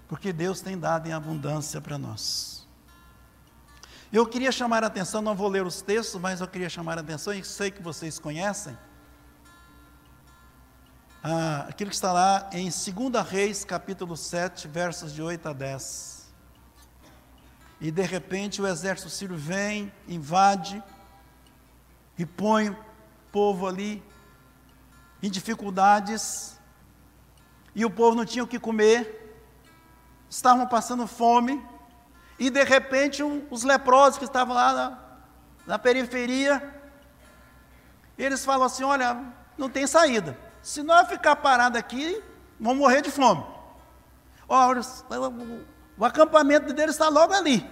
[0.08, 2.68] Porque Deus tem dado em abundância para nós.
[4.12, 7.02] Eu queria chamar a atenção, não vou ler os textos, mas eu queria chamar a
[7.02, 8.78] atenção, e sei que vocês conhecem,
[11.26, 16.34] ah, aquilo que está lá em 2 Reis, capítulo 7, versos de 8 a 10.
[17.80, 20.84] E de repente o exército sírio vem, invade
[22.20, 22.78] e põe o
[23.32, 24.04] povo ali
[25.22, 26.60] em dificuldades.
[27.74, 29.40] E o povo não tinha o que comer,
[30.30, 31.66] estavam passando fome.
[32.38, 35.00] E de repente um, os leprosos que estavam lá na,
[35.68, 36.82] na periferia,
[38.18, 39.24] eles falam assim: olha,
[39.58, 40.52] não tem saída.
[40.64, 42.24] Se nós ficar parado aqui,
[42.58, 43.44] vamos morrer de fome.
[45.98, 47.70] O acampamento deles está logo ali.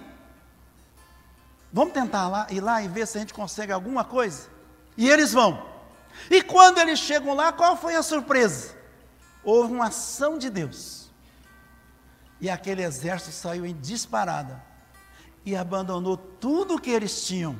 [1.72, 4.50] Vamos tentar lá, ir lá e ver se a gente consegue alguma coisa?
[4.94, 5.66] E eles vão.
[6.30, 8.76] E quando eles chegam lá, qual foi a surpresa?
[9.42, 11.10] Houve uma ação de Deus.
[12.38, 14.62] E aquele exército saiu em disparada
[15.46, 17.58] e abandonou tudo o que eles tinham.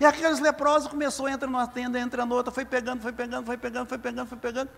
[0.00, 3.46] E aqueles leprosos começou a entrar numa tenda, entra na outra, foi pegando, foi pegando,
[3.46, 4.70] foi pegando, foi pegando, foi pegando.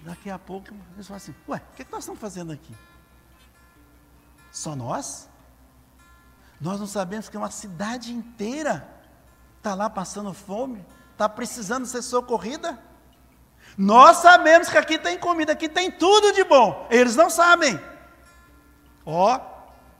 [0.00, 2.74] Daqui a pouco eles falam assim: Ué, o que, que nós estamos fazendo aqui?
[4.52, 5.28] Só nós?
[6.60, 8.88] Nós não sabemos que uma cidade inteira
[9.58, 12.78] está lá passando fome, está precisando ser socorrida.
[13.76, 16.86] Nós sabemos que aqui tem comida, aqui tem tudo de bom.
[16.90, 17.78] Eles não sabem.
[19.04, 19.38] Ó,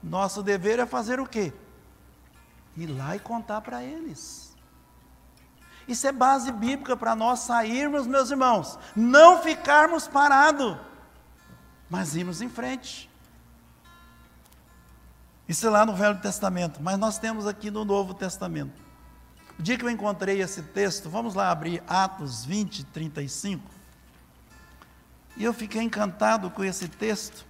[0.02, 1.52] nosso dever é fazer o quê?
[2.76, 4.54] Ir lá e contar para eles.
[5.88, 8.78] Isso é base bíblica para nós sairmos, meus irmãos.
[8.94, 10.76] Não ficarmos parados,
[11.88, 13.08] mas irmos em frente.
[15.48, 18.82] Isso é lá no Velho Testamento, mas nós temos aqui no Novo Testamento.
[19.58, 23.62] O dia que eu encontrei esse texto, vamos lá abrir Atos 20, 35.
[25.36, 27.46] E eu fiquei encantado com esse texto,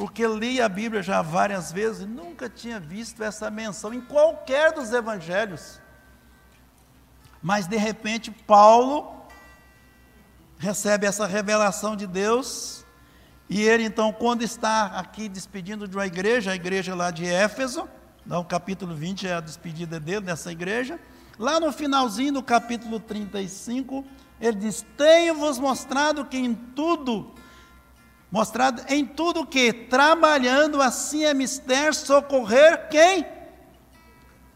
[0.00, 4.72] porque li a Bíblia já várias vezes e nunca tinha visto essa menção em qualquer
[4.72, 5.78] dos evangelhos.
[7.42, 9.26] Mas de repente Paulo
[10.56, 12.82] recebe essa revelação de Deus
[13.46, 17.86] e ele, então, quando está aqui despedindo de uma igreja, a igreja lá de Éfeso,
[18.24, 20.98] no capítulo 20 é a despedida dele, dessa igreja.
[21.38, 24.02] Lá no finalzinho do capítulo 35,
[24.40, 27.34] ele diz: Tenho-vos mostrado que em tudo,
[28.30, 33.26] mostrado em tudo que, trabalhando assim é mister socorrer quem?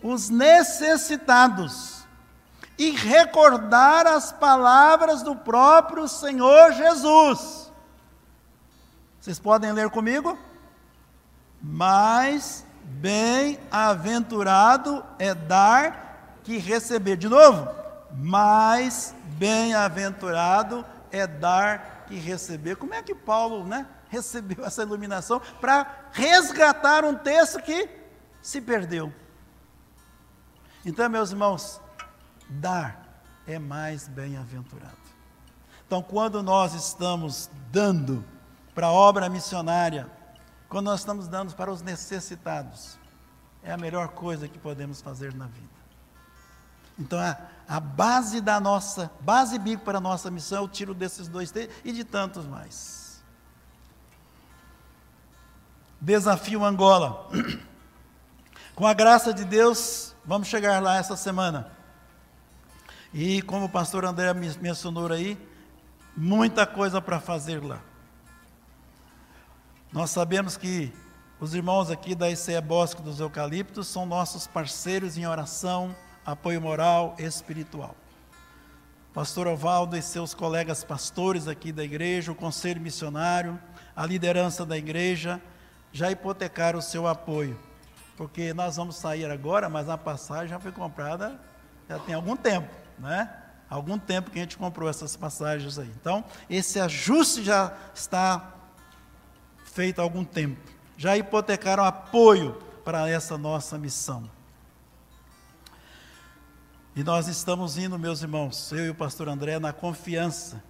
[0.03, 2.05] Os necessitados.
[2.77, 7.65] E recordar as palavras do próprio Senhor Jesus
[9.25, 10.39] vocês podem ler comigo?
[11.63, 17.17] Mas bem-aventurado é dar que receber.
[17.17, 17.67] De novo,
[18.19, 22.77] mais bem-aventurado é dar que receber.
[22.77, 27.89] Como é que Paulo, né, recebeu essa iluminação para resgatar um texto que
[28.43, 29.13] se perdeu?
[30.85, 31.81] Então, meus irmãos,
[32.49, 34.97] dar é mais bem-aventurado.
[35.87, 38.25] Então, quando nós estamos dando,
[38.75, 40.11] para a obra missionária,
[40.69, 42.99] quando nós estamos dando para os necessitados,
[43.63, 45.84] é a melhor coisa que podemos fazer na vida.
[46.99, 47.37] Então, a,
[47.69, 51.77] a base da nossa, base bíblica para a nossa missão, eu tiro desses dois textos
[51.85, 53.23] e de tantos mais.
[56.01, 57.29] Desafio Angola.
[58.75, 61.71] Com a graça de Deus, vamos chegar lá essa semana.
[63.13, 65.39] E como o pastor André mencionou aí,
[66.17, 67.81] muita coisa para fazer lá.
[69.93, 70.93] Nós sabemos que
[71.39, 77.15] os irmãos aqui da ICE Bosque dos Eucaliptos são nossos parceiros em oração, apoio moral
[77.19, 77.95] e espiritual.
[79.13, 83.59] Pastor Ovaldo e seus colegas pastores aqui da igreja, o conselho missionário,
[83.95, 85.41] a liderança da igreja,
[85.93, 87.59] já hipotecaram o seu apoio.
[88.17, 91.39] Porque nós vamos sair agora, mas a passagem já foi comprada
[91.89, 93.31] já tem algum tempo, né?
[93.69, 95.91] Algum tempo que a gente comprou essas passagens aí.
[96.01, 98.53] Então, esse ajuste já está
[99.65, 100.61] feito há algum tempo.
[100.97, 104.31] Já hipotecaram apoio para essa nossa missão.
[106.97, 110.63] E nós estamos indo, meus irmãos, eu e o pastor André, na confiança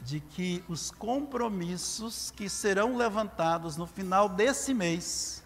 [0.00, 5.42] de que os compromissos que serão levantados no final desse mês,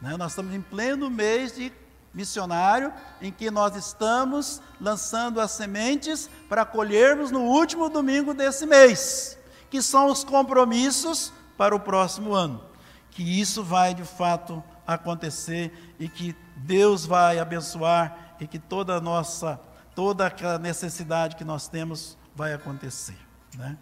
[0.00, 1.72] né, nós estamos em pleno mês de
[2.14, 9.36] missionário, em que nós estamos lançando as sementes para colhermos no último domingo desse mês,
[9.68, 12.62] que são os compromissos para o próximo ano.
[13.10, 19.00] Que isso vai de fato acontecer e que Deus vai abençoar e que toda a
[19.00, 19.60] nossa,
[19.94, 23.18] toda a necessidade que nós temos vai acontecer.
[23.56, 23.76] Né?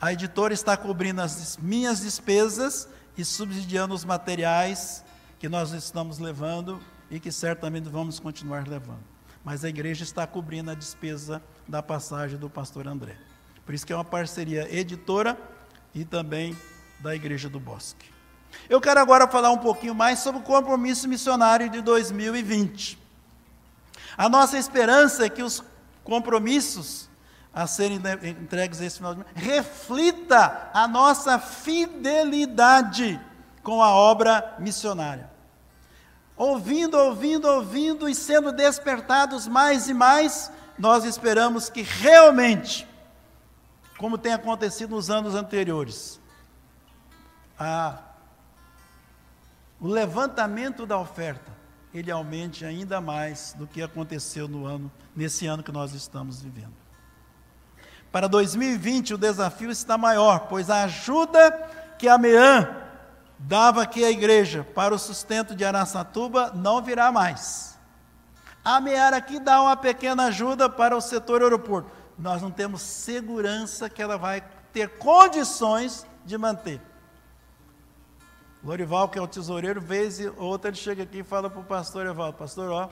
[0.00, 5.04] A editora está cobrindo as minhas despesas e subsidiando os materiais
[5.38, 9.04] que nós estamos levando e que certamente vamos continuar levando.
[9.44, 13.16] Mas a igreja está cobrindo a despesa da passagem do pastor André.
[13.64, 15.38] Por isso que é uma parceria editora
[15.94, 16.56] e também
[17.00, 18.10] da Igreja do Bosque.
[18.68, 23.03] Eu quero agora falar um pouquinho mais sobre o compromisso missionário de 2020.
[24.16, 25.62] A nossa esperança é que os
[26.02, 27.08] compromissos
[27.52, 33.20] a serem entregues esse final de ano reflita a nossa fidelidade
[33.62, 35.30] com a obra missionária.
[36.36, 42.88] Ouvindo, ouvindo, ouvindo e sendo despertados mais e mais, nós esperamos que realmente,
[43.96, 46.20] como tem acontecido nos anos anteriores,
[47.56, 47.98] a,
[49.80, 51.53] o levantamento da oferta
[51.94, 56.74] ele aumente ainda mais do que aconteceu no ano, nesse ano que nós estamos vivendo.
[58.10, 61.52] Para 2020 o desafio está maior, pois a ajuda
[61.96, 62.68] que a MEAN
[63.38, 67.78] dava aqui à igreja para o sustento de Araçatuba não virá mais.
[68.64, 71.90] A MEAR aqui dá uma pequena ajuda para o setor aeroporto.
[72.18, 74.42] Nós não temos segurança que ela vai
[74.72, 76.80] ter condições de manter.
[78.64, 81.64] Lorival, que é o tesoureiro, vez e outra ele chega aqui e fala para o
[81.64, 82.88] pastor Evaldo, pastor, ó,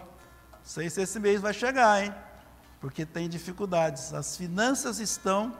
[0.62, 2.14] sei se esse mês vai chegar, hein?
[2.78, 4.12] Porque tem dificuldades.
[4.12, 5.56] As finanças estão,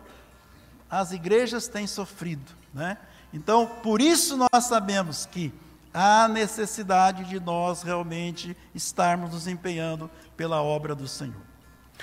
[0.91, 2.99] as igrejas têm sofrido, né?
[3.33, 5.51] Então, por isso nós sabemos que
[5.95, 11.41] há necessidade de nós realmente estarmos nos empenhando pela obra do Senhor.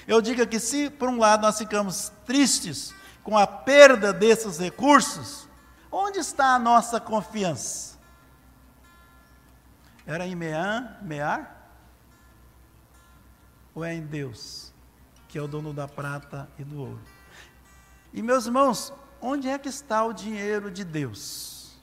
[0.08, 2.92] Eu digo que se por um lado nós ficamos tristes
[3.24, 5.48] com a perda desses recursos,
[5.92, 7.99] onde está a nossa confiança?
[10.10, 11.56] Era em Mean, Mear?
[13.76, 14.74] Ou é em Deus,
[15.28, 17.02] que é o dono da prata e do ouro?
[18.12, 18.92] E meus irmãos,
[19.22, 21.80] onde é que está o dinheiro de Deus?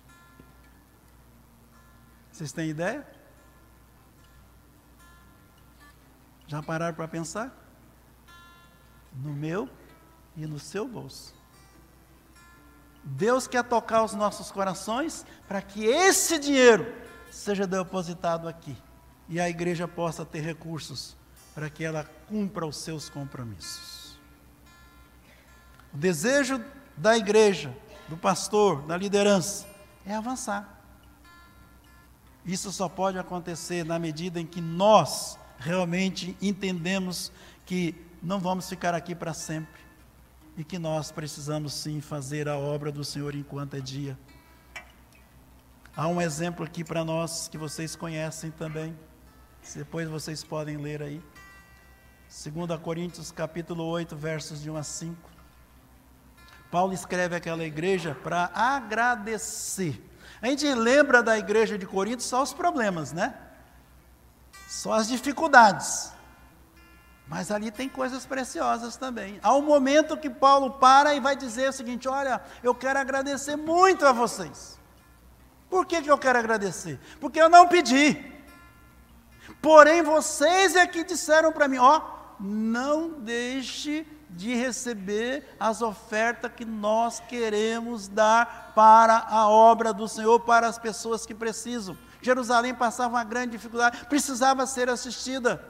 [2.33, 3.07] Vocês têm ideia?
[6.49, 7.57] Já pararam para pensar?
[9.15, 9.71] No meu
[10.37, 11.33] e no seu bolso.
[13.05, 17.06] Deus quer tocar os nossos corações para que esse dinheiro
[17.37, 18.77] seja depositado aqui
[19.29, 21.15] e a igreja possa ter recursos
[21.55, 24.19] para que ela cumpra os seus compromissos.
[25.93, 26.65] O desejo
[26.97, 27.77] da igreja,
[28.09, 29.67] do pastor, da liderança,
[30.05, 30.83] é avançar.
[32.45, 37.31] Isso só pode acontecer na medida em que nós realmente entendemos
[37.67, 39.81] que não vamos ficar aqui para sempre
[40.57, 44.19] e que nós precisamos sim fazer a obra do Senhor enquanto é dia.
[45.97, 48.95] Há um exemplo aqui para nós que vocês conhecem também.
[49.75, 51.23] Depois vocês podem ler aí.
[52.29, 55.31] 2 Coríntios capítulo 8, versos de 1 a 5.
[56.71, 59.99] Paulo escreve aquela igreja para agradecer.
[60.43, 63.35] A gente lembra da igreja de Corinto só os problemas, né?
[64.69, 66.13] Só as dificuldades.
[67.27, 69.41] Mas ali tem coisas preciosas também.
[69.43, 73.57] Há um momento que Paulo para e vai dizer o seguinte: Olha, eu quero agradecer
[73.57, 74.77] muito a vocês.
[75.69, 76.99] Por que, que eu quero agradecer?
[77.21, 78.33] Porque eu não pedi.
[79.61, 82.01] Porém, vocês é que disseram para mim: ó,
[82.39, 90.41] não deixe de receber as ofertas que nós queremos dar para a obra do Senhor,
[90.41, 91.97] para as pessoas que precisam.
[92.21, 95.65] Jerusalém passava uma grande dificuldade, precisava ser assistida.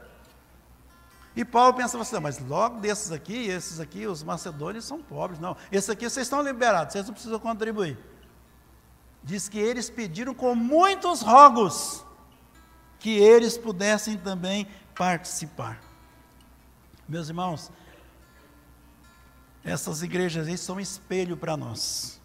[1.35, 5.39] E Paulo pensava assim, mas logo desses aqui, esses aqui, os macedônios são pobres.
[5.39, 7.97] Não, esses aqui vocês estão liberados, vocês não precisam contribuir
[9.27, 12.05] diz que eles pediram com muitos rogos
[12.97, 14.65] que eles pudessem também
[14.95, 15.81] participar.
[17.07, 17.69] Meus irmãos,
[19.65, 22.21] essas igrejas aí são um espelho para nós.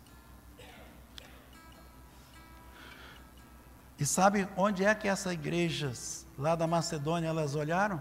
[3.99, 8.01] E sabe onde é que essas igrejas lá da Macedônia elas olharam?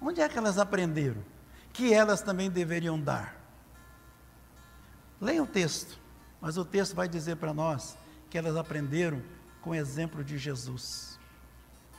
[0.00, 1.24] Onde é que elas aprenderam?
[1.72, 3.36] Que elas também deveriam dar.
[5.20, 5.98] Leia o texto.
[6.40, 7.96] Mas o texto vai dizer para nós
[8.30, 9.22] que elas aprenderam
[9.60, 11.18] com o exemplo de Jesus.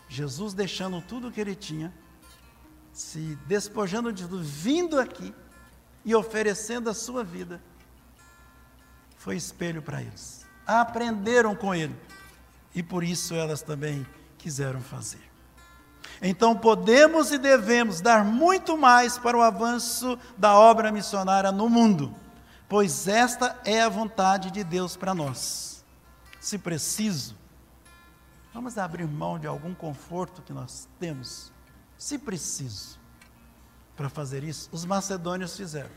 [0.08, 1.94] Jesus deixando tudo o que ele tinha,
[2.94, 5.34] se despojando de tudo, vindo aqui
[6.04, 7.62] e oferecendo a sua vida,
[9.18, 10.46] foi espelho para eles.
[10.66, 11.96] Aprenderam com ele
[12.74, 14.06] e por isso elas também
[14.38, 15.22] quiseram fazer.
[16.22, 22.16] Então podemos e devemos dar muito mais para o avanço da obra missionária no mundo
[22.70, 25.84] pois esta é a vontade de Deus para nós.
[26.40, 27.36] Se preciso,
[28.54, 31.52] vamos abrir mão de algum conforto que nós temos,
[31.98, 33.00] se preciso,
[33.98, 34.70] para fazer isso.
[34.72, 35.90] Os macedônios fizeram.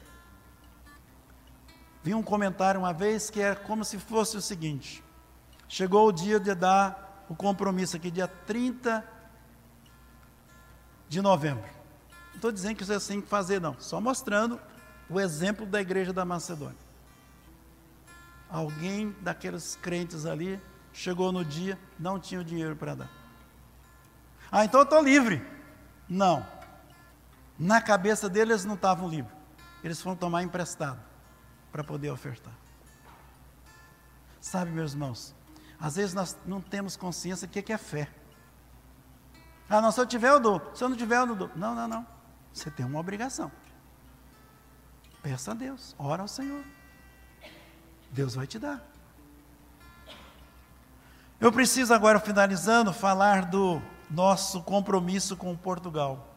[2.02, 5.04] Vi um comentário uma vez que era como se fosse o seguinte:
[5.68, 9.06] chegou o dia de dar o compromisso aqui, dia 30
[11.08, 11.70] de novembro.
[12.30, 14.58] Não estou dizendo que isso é assim que fazer, não, só mostrando
[15.12, 16.76] o exemplo da igreja da Macedônia.
[18.48, 20.60] Alguém daqueles crentes ali
[20.92, 23.10] chegou no dia, não tinha o dinheiro para dar.
[24.50, 25.44] Ah, então eu estou livre.
[26.08, 26.46] Não.
[27.58, 29.32] Na cabeça deles não estavam livres.
[29.84, 31.00] Eles foram tomar emprestado
[31.70, 32.52] para poder ofertar.
[34.40, 35.34] Sabe, meus irmãos,
[35.78, 38.08] às vezes nós não temos consciência do que é fé.
[39.68, 40.70] Ah, não, se eu tiver, eu dou.
[40.74, 41.50] Se eu não tiver, eu não dou.
[41.56, 42.06] Não, não, não.
[42.52, 43.50] Você tem uma obrigação.
[45.22, 46.64] Peça a Deus, ora ao Senhor.
[48.10, 48.82] Deus vai te dar.
[51.40, 56.28] Eu preciso agora, finalizando, falar do nosso compromisso com Portugal.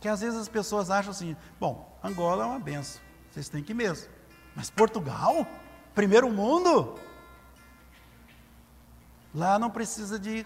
[0.00, 3.00] Que às vezes as pessoas acham assim: bom, Angola é uma benção,
[3.30, 4.10] vocês têm que ir mesmo.
[4.54, 5.46] Mas Portugal?
[5.94, 6.98] Primeiro mundo?
[9.34, 10.44] Lá não precisa de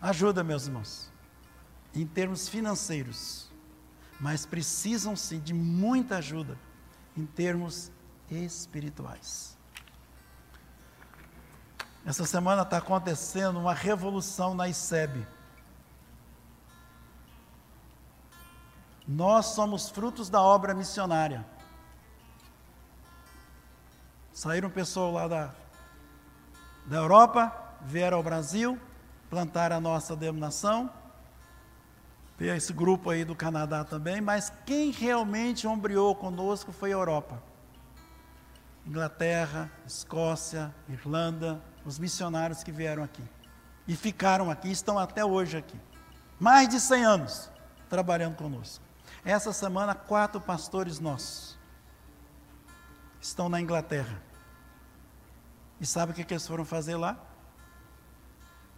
[0.00, 1.10] ajuda, meus irmãos,
[1.94, 3.51] em termos financeiros
[4.22, 6.56] mas precisam sim de muita ajuda
[7.16, 7.90] em termos
[8.30, 9.58] espirituais.
[12.06, 15.26] Essa semana está acontecendo uma revolução na ICEB.
[19.08, 21.44] Nós somos frutos da obra missionária.
[24.32, 25.54] Saíram pessoas lá da,
[26.86, 28.80] da Europa, vieram ao Brasil,
[29.28, 31.01] plantaram a nossa denominação.
[32.36, 37.42] Tem esse grupo aí do Canadá também, mas quem realmente ombreou conosco foi a Europa.
[38.86, 43.22] Inglaterra, Escócia, Irlanda, os missionários que vieram aqui.
[43.86, 45.78] E ficaram aqui, estão até hoje aqui.
[46.38, 47.50] Mais de 100 anos
[47.88, 48.82] trabalhando conosco.
[49.24, 51.58] Essa semana, quatro pastores nossos
[53.20, 54.20] estão na Inglaterra.
[55.80, 57.16] E sabe o que, que eles foram fazer lá?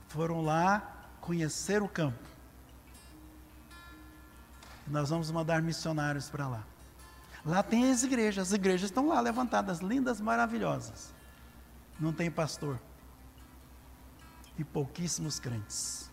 [0.09, 2.34] Foram lá conhecer o campo.
[4.87, 6.65] Nós vamos mandar missionários para lá.
[7.45, 11.13] Lá tem as igrejas, as igrejas estão lá levantadas, lindas, maravilhosas.
[12.01, 12.79] Não tem pastor.
[14.59, 16.11] E pouquíssimos crentes.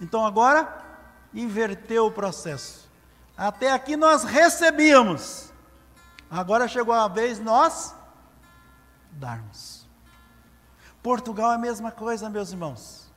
[0.00, 0.84] Então agora,
[1.34, 2.88] inverteu o processo.
[3.36, 5.52] Até aqui nós recebíamos.
[6.30, 7.94] Agora chegou a vez nós
[9.12, 9.86] darmos.
[11.02, 13.07] Portugal é a mesma coisa, meus irmãos.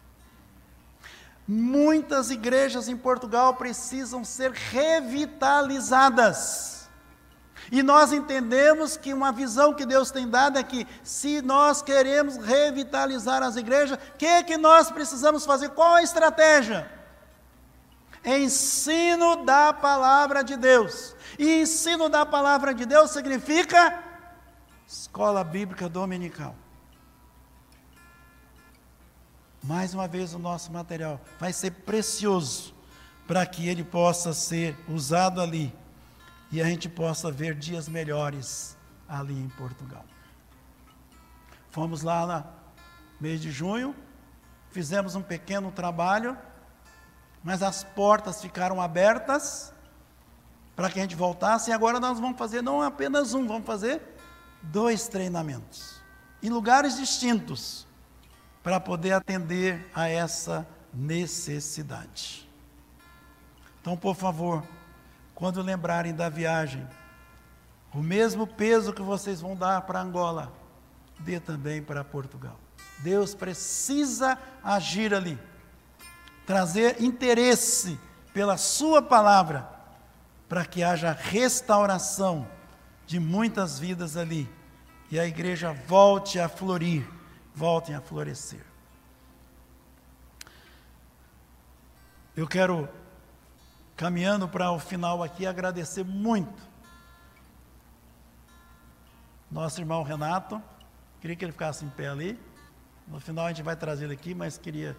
[1.48, 6.88] Muitas igrejas em Portugal precisam ser revitalizadas.
[7.72, 12.38] E nós entendemos que uma visão que Deus tem dado é que, se nós queremos
[12.38, 15.70] revitalizar as igrejas, o que, que nós precisamos fazer?
[15.70, 16.92] Qual a estratégia?
[18.26, 21.16] Ensino da palavra de Deus.
[21.40, 24.04] E ensino da palavra de Deus significa
[24.88, 26.56] escola bíblica dominical.
[29.64, 32.74] Mais uma vez, o nosso material vai ser precioso
[33.28, 35.74] para que ele possa ser usado ali
[36.52, 38.76] e a gente possa ver dias melhores
[39.08, 40.04] ali em Portugal.
[41.70, 42.44] Fomos lá no
[43.22, 43.96] mês de junho,
[44.72, 46.38] fizemos um pequeno trabalho,
[47.44, 49.74] mas as portas ficaram abertas
[50.76, 54.02] para que a gente voltasse, e agora nós vamos fazer não apenas um, vamos fazer
[54.64, 56.02] dois treinamentos,
[56.42, 57.86] em lugares distintos,
[58.64, 62.48] para poder atender a essa necessidade.
[63.82, 64.64] Então, por favor,
[65.34, 66.88] quando lembrarem da viagem,
[67.94, 70.54] o mesmo peso que vocês vão dar para Angola,
[71.20, 72.60] dê também para Portugal.
[73.00, 75.38] Deus precisa agir ali,
[76.46, 78.00] trazer interesse
[78.34, 79.68] pela Sua palavra,
[80.48, 82.48] para que haja restauração
[83.08, 84.50] de muitas vidas ali
[85.10, 87.06] e a igreja volte a florir,
[87.54, 88.64] volte a florescer.
[92.36, 92.88] Eu quero
[93.96, 96.72] caminhando para o final aqui, agradecer muito
[99.52, 100.62] nosso irmão Renato.
[101.20, 102.40] Queria que ele ficasse em pé ali.
[103.08, 104.96] No final a gente vai trazer ele aqui, mas queria.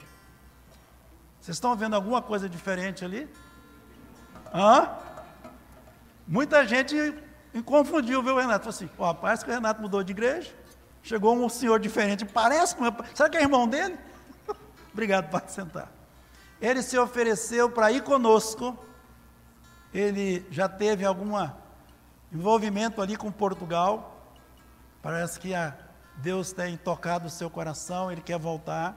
[1.40, 3.28] Vocês estão vendo alguma coisa diferente ali?
[4.54, 4.90] Hã?
[6.28, 6.94] Muita gente
[7.64, 8.68] confundiu, viu, Renato?
[8.68, 10.54] Assim: ó, parece que o Renato mudou de igreja.
[11.02, 12.84] Chegou um senhor diferente, parece com.
[13.14, 13.98] Será que é irmão dele?
[14.92, 15.90] Obrigado, pode sentar.
[16.60, 18.78] Ele se ofereceu para ir conosco
[19.92, 21.32] ele já teve algum
[22.32, 24.32] envolvimento ali com Portugal.
[25.02, 25.76] Parece que a
[26.16, 28.96] Deus tem tocado o seu coração, ele quer voltar.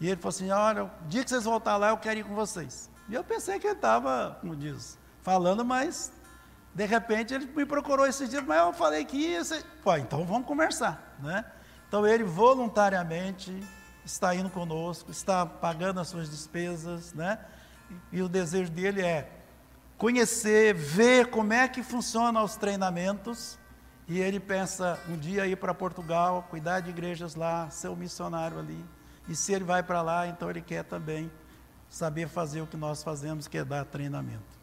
[0.00, 2.34] E ele falou assim: Olha, o dia que vocês voltar lá, eu quero ir com
[2.34, 2.90] vocês.
[3.08, 6.12] E eu pensei que ele estava, como diz, falando, mas
[6.74, 9.44] de repente ele me procurou esses dias, mas eu falei que ia.
[9.44, 9.62] Ser...
[9.82, 11.16] Pô, então vamos conversar.
[11.22, 11.44] Né?
[11.86, 13.56] Então ele voluntariamente
[14.04, 17.38] está indo conosco, está pagando as suas despesas, né?
[18.10, 19.30] E o desejo dele é
[19.96, 23.58] conhecer, ver como é que funcionam os treinamentos.
[24.06, 28.58] E ele pensa um dia ir para Portugal, cuidar de igrejas lá, ser um missionário
[28.58, 28.84] ali.
[29.28, 31.30] E se ele vai para lá, então ele quer também
[31.88, 34.53] saber fazer o que nós fazemos, que é dar treinamento.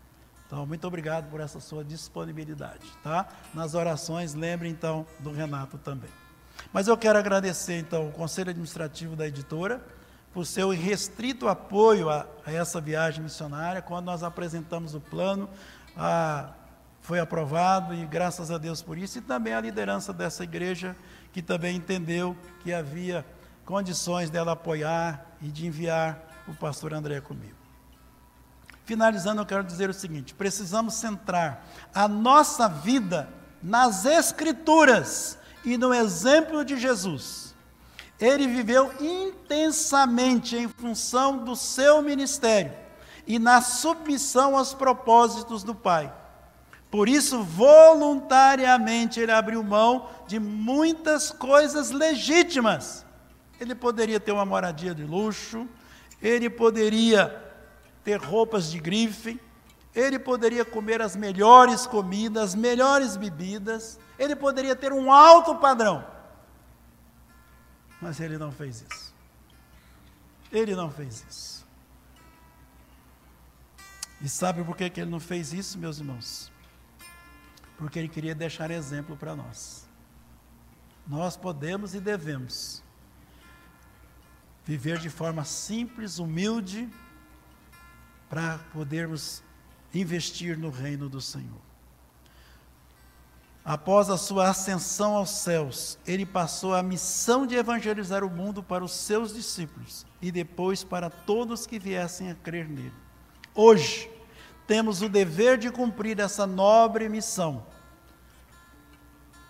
[0.51, 3.25] Então, muito obrigado por essa sua disponibilidade, tá?
[3.53, 6.09] Nas orações, lembre então do Renato também.
[6.73, 9.81] Mas eu quero agradecer então o conselho administrativo da editora,
[10.33, 13.81] por seu restrito apoio a, a, essa viagem missionária.
[13.81, 15.49] Quando nós apresentamos o plano,
[15.95, 16.49] a,
[16.99, 20.97] foi aprovado e graças a Deus por isso, e também a liderança dessa igreja,
[21.31, 23.25] que também entendeu que havia
[23.63, 27.60] condições dela apoiar e de enviar o pastor André comigo.
[28.85, 33.29] Finalizando, eu quero dizer o seguinte: precisamos centrar a nossa vida
[33.61, 37.51] nas Escrituras e no exemplo de Jesus
[38.19, 42.71] ele viveu intensamente em função do seu ministério
[43.25, 46.13] e na submissão aos propósitos do Pai.
[46.91, 53.03] Por isso, voluntariamente, ele abriu mão de muitas coisas legítimas
[53.61, 55.67] ele poderia ter uma moradia de luxo,
[56.19, 57.50] ele poderia
[58.03, 59.39] ter roupas de grife,
[59.93, 66.05] ele poderia comer as melhores comidas, as melhores bebidas, ele poderia ter um alto padrão.
[68.01, 69.13] Mas ele não fez isso.
[70.51, 71.67] Ele não fez isso.
[74.21, 76.51] E sabe por que, que ele não fez isso, meus irmãos?
[77.77, 79.87] Porque ele queria deixar exemplo para nós.
[81.07, 82.83] Nós podemos e devemos
[84.63, 86.87] viver de forma simples, humilde,
[88.31, 89.43] para podermos
[89.93, 91.59] investir no reino do Senhor.
[93.63, 98.85] Após a sua ascensão aos céus, ele passou a missão de evangelizar o mundo para
[98.85, 102.93] os seus discípulos e depois para todos que viessem a crer nele.
[103.53, 104.09] Hoje,
[104.65, 107.65] temos o dever de cumprir essa nobre missão.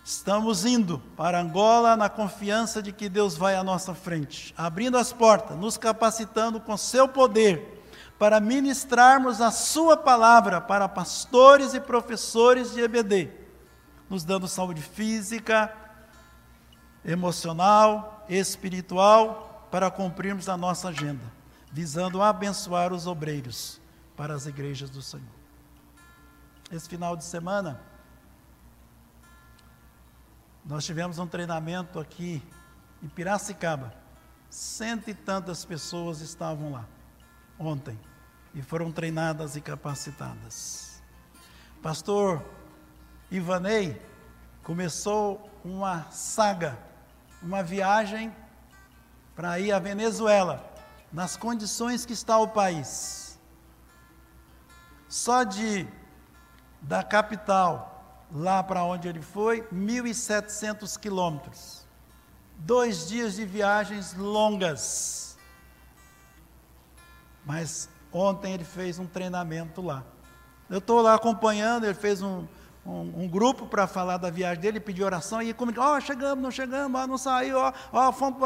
[0.03, 5.13] Estamos indo para Angola na confiança de que Deus vai à nossa frente, abrindo as
[5.13, 7.80] portas, nos capacitando com seu poder
[8.21, 13.31] para ministrarmos a Sua palavra para pastores e professores de EBD,
[14.07, 15.75] nos dando saúde física,
[17.03, 21.23] emocional, espiritual, para cumprirmos a nossa agenda,
[21.71, 23.81] visando abençoar os obreiros
[24.15, 25.25] para as igrejas do Senhor.
[26.71, 27.81] Esse final de semana,
[30.63, 32.39] nós tivemos um treinamento aqui
[33.01, 33.91] em Piracicaba.
[34.47, 36.85] Cento e tantas pessoas estavam lá
[37.57, 37.97] ontem
[38.53, 41.01] e foram treinadas e capacitadas.
[41.81, 42.43] Pastor
[43.29, 44.01] Ivanei
[44.63, 46.77] começou uma saga,
[47.41, 48.33] uma viagem
[49.35, 50.69] para ir à Venezuela,
[51.11, 53.39] nas condições que está o país.
[55.07, 55.87] Só de
[56.81, 57.91] da capital
[58.33, 61.85] lá para onde ele foi, 1.700 quilômetros.
[62.57, 65.37] Dois dias de viagens longas.
[67.45, 70.03] Mas Ontem ele fez um treinamento lá.
[70.69, 72.45] Eu estou lá acompanhando, ele fez um,
[72.85, 76.43] um, um grupo para falar da viagem dele, pediu oração, e como, ó, oh, chegamos,
[76.43, 78.39] não chegamos, ó, não saiu, ó, ó fomos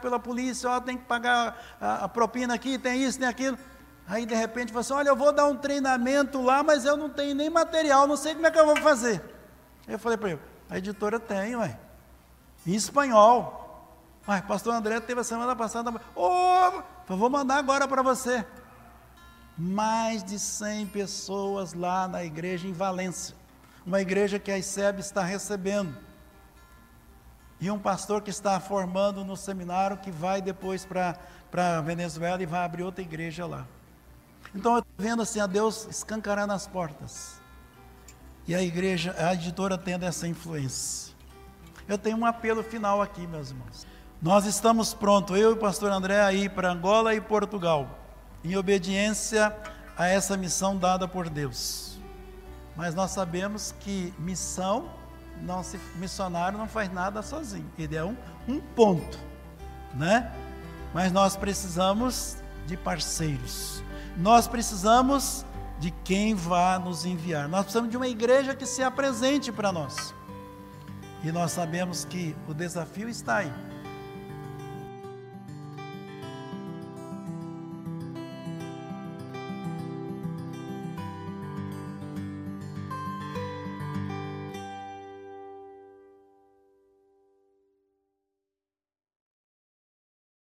[0.00, 3.58] pela polícia, ó, tem que pagar a, a, propina aqui, tem isso, tem aquilo.
[4.06, 7.10] Aí de repente falou assim, olha, eu vou dar um treinamento lá, mas eu não
[7.10, 9.22] tenho nem material, não sei como é que eu vou fazer.
[9.86, 10.40] Eu falei para ele,
[10.70, 11.78] a editora tem, ué,
[12.66, 13.66] em espanhol.
[14.28, 16.26] Ué, pastor André teve a semana passada, ô,
[17.08, 18.44] oh, vou mandar agora para você
[19.58, 23.34] mais de 100 pessoas lá na igreja em Valência,
[23.84, 25.96] uma igreja que a ICEB está recebendo.
[27.60, 31.18] E um pastor que está formando no seminário que vai depois para
[31.52, 33.66] a Venezuela e vai abrir outra igreja lá.
[34.54, 37.40] Então eu estou vendo assim a Deus escancarando as portas.
[38.46, 41.12] E a igreja, a editora tendo essa influência.
[41.88, 43.86] Eu tenho um apelo final aqui, meus irmãos.
[44.22, 48.07] Nós estamos prontos, eu e o pastor André, a ir para Angola e Portugal
[48.44, 49.54] em obediência
[49.96, 51.98] a essa missão dada por Deus.
[52.76, 54.88] Mas nós sabemos que missão,
[55.42, 58.16] não se, missionário não faz nada sozinho, ele é um,
[58.46, 59.18] um ponto,
[59.94, 60.32] né?
[60.94, 62.36] Mas nós precisamos
[62.66, 63.82] de parceiros,
[64.16, 65.44] nós precisamos
[65.80, 70.14] de quem vá nos enviar, nós precisamos de uma igreja que se apresente para nós.
[71.24, 73.52] E nós sabemos que o desafio está aí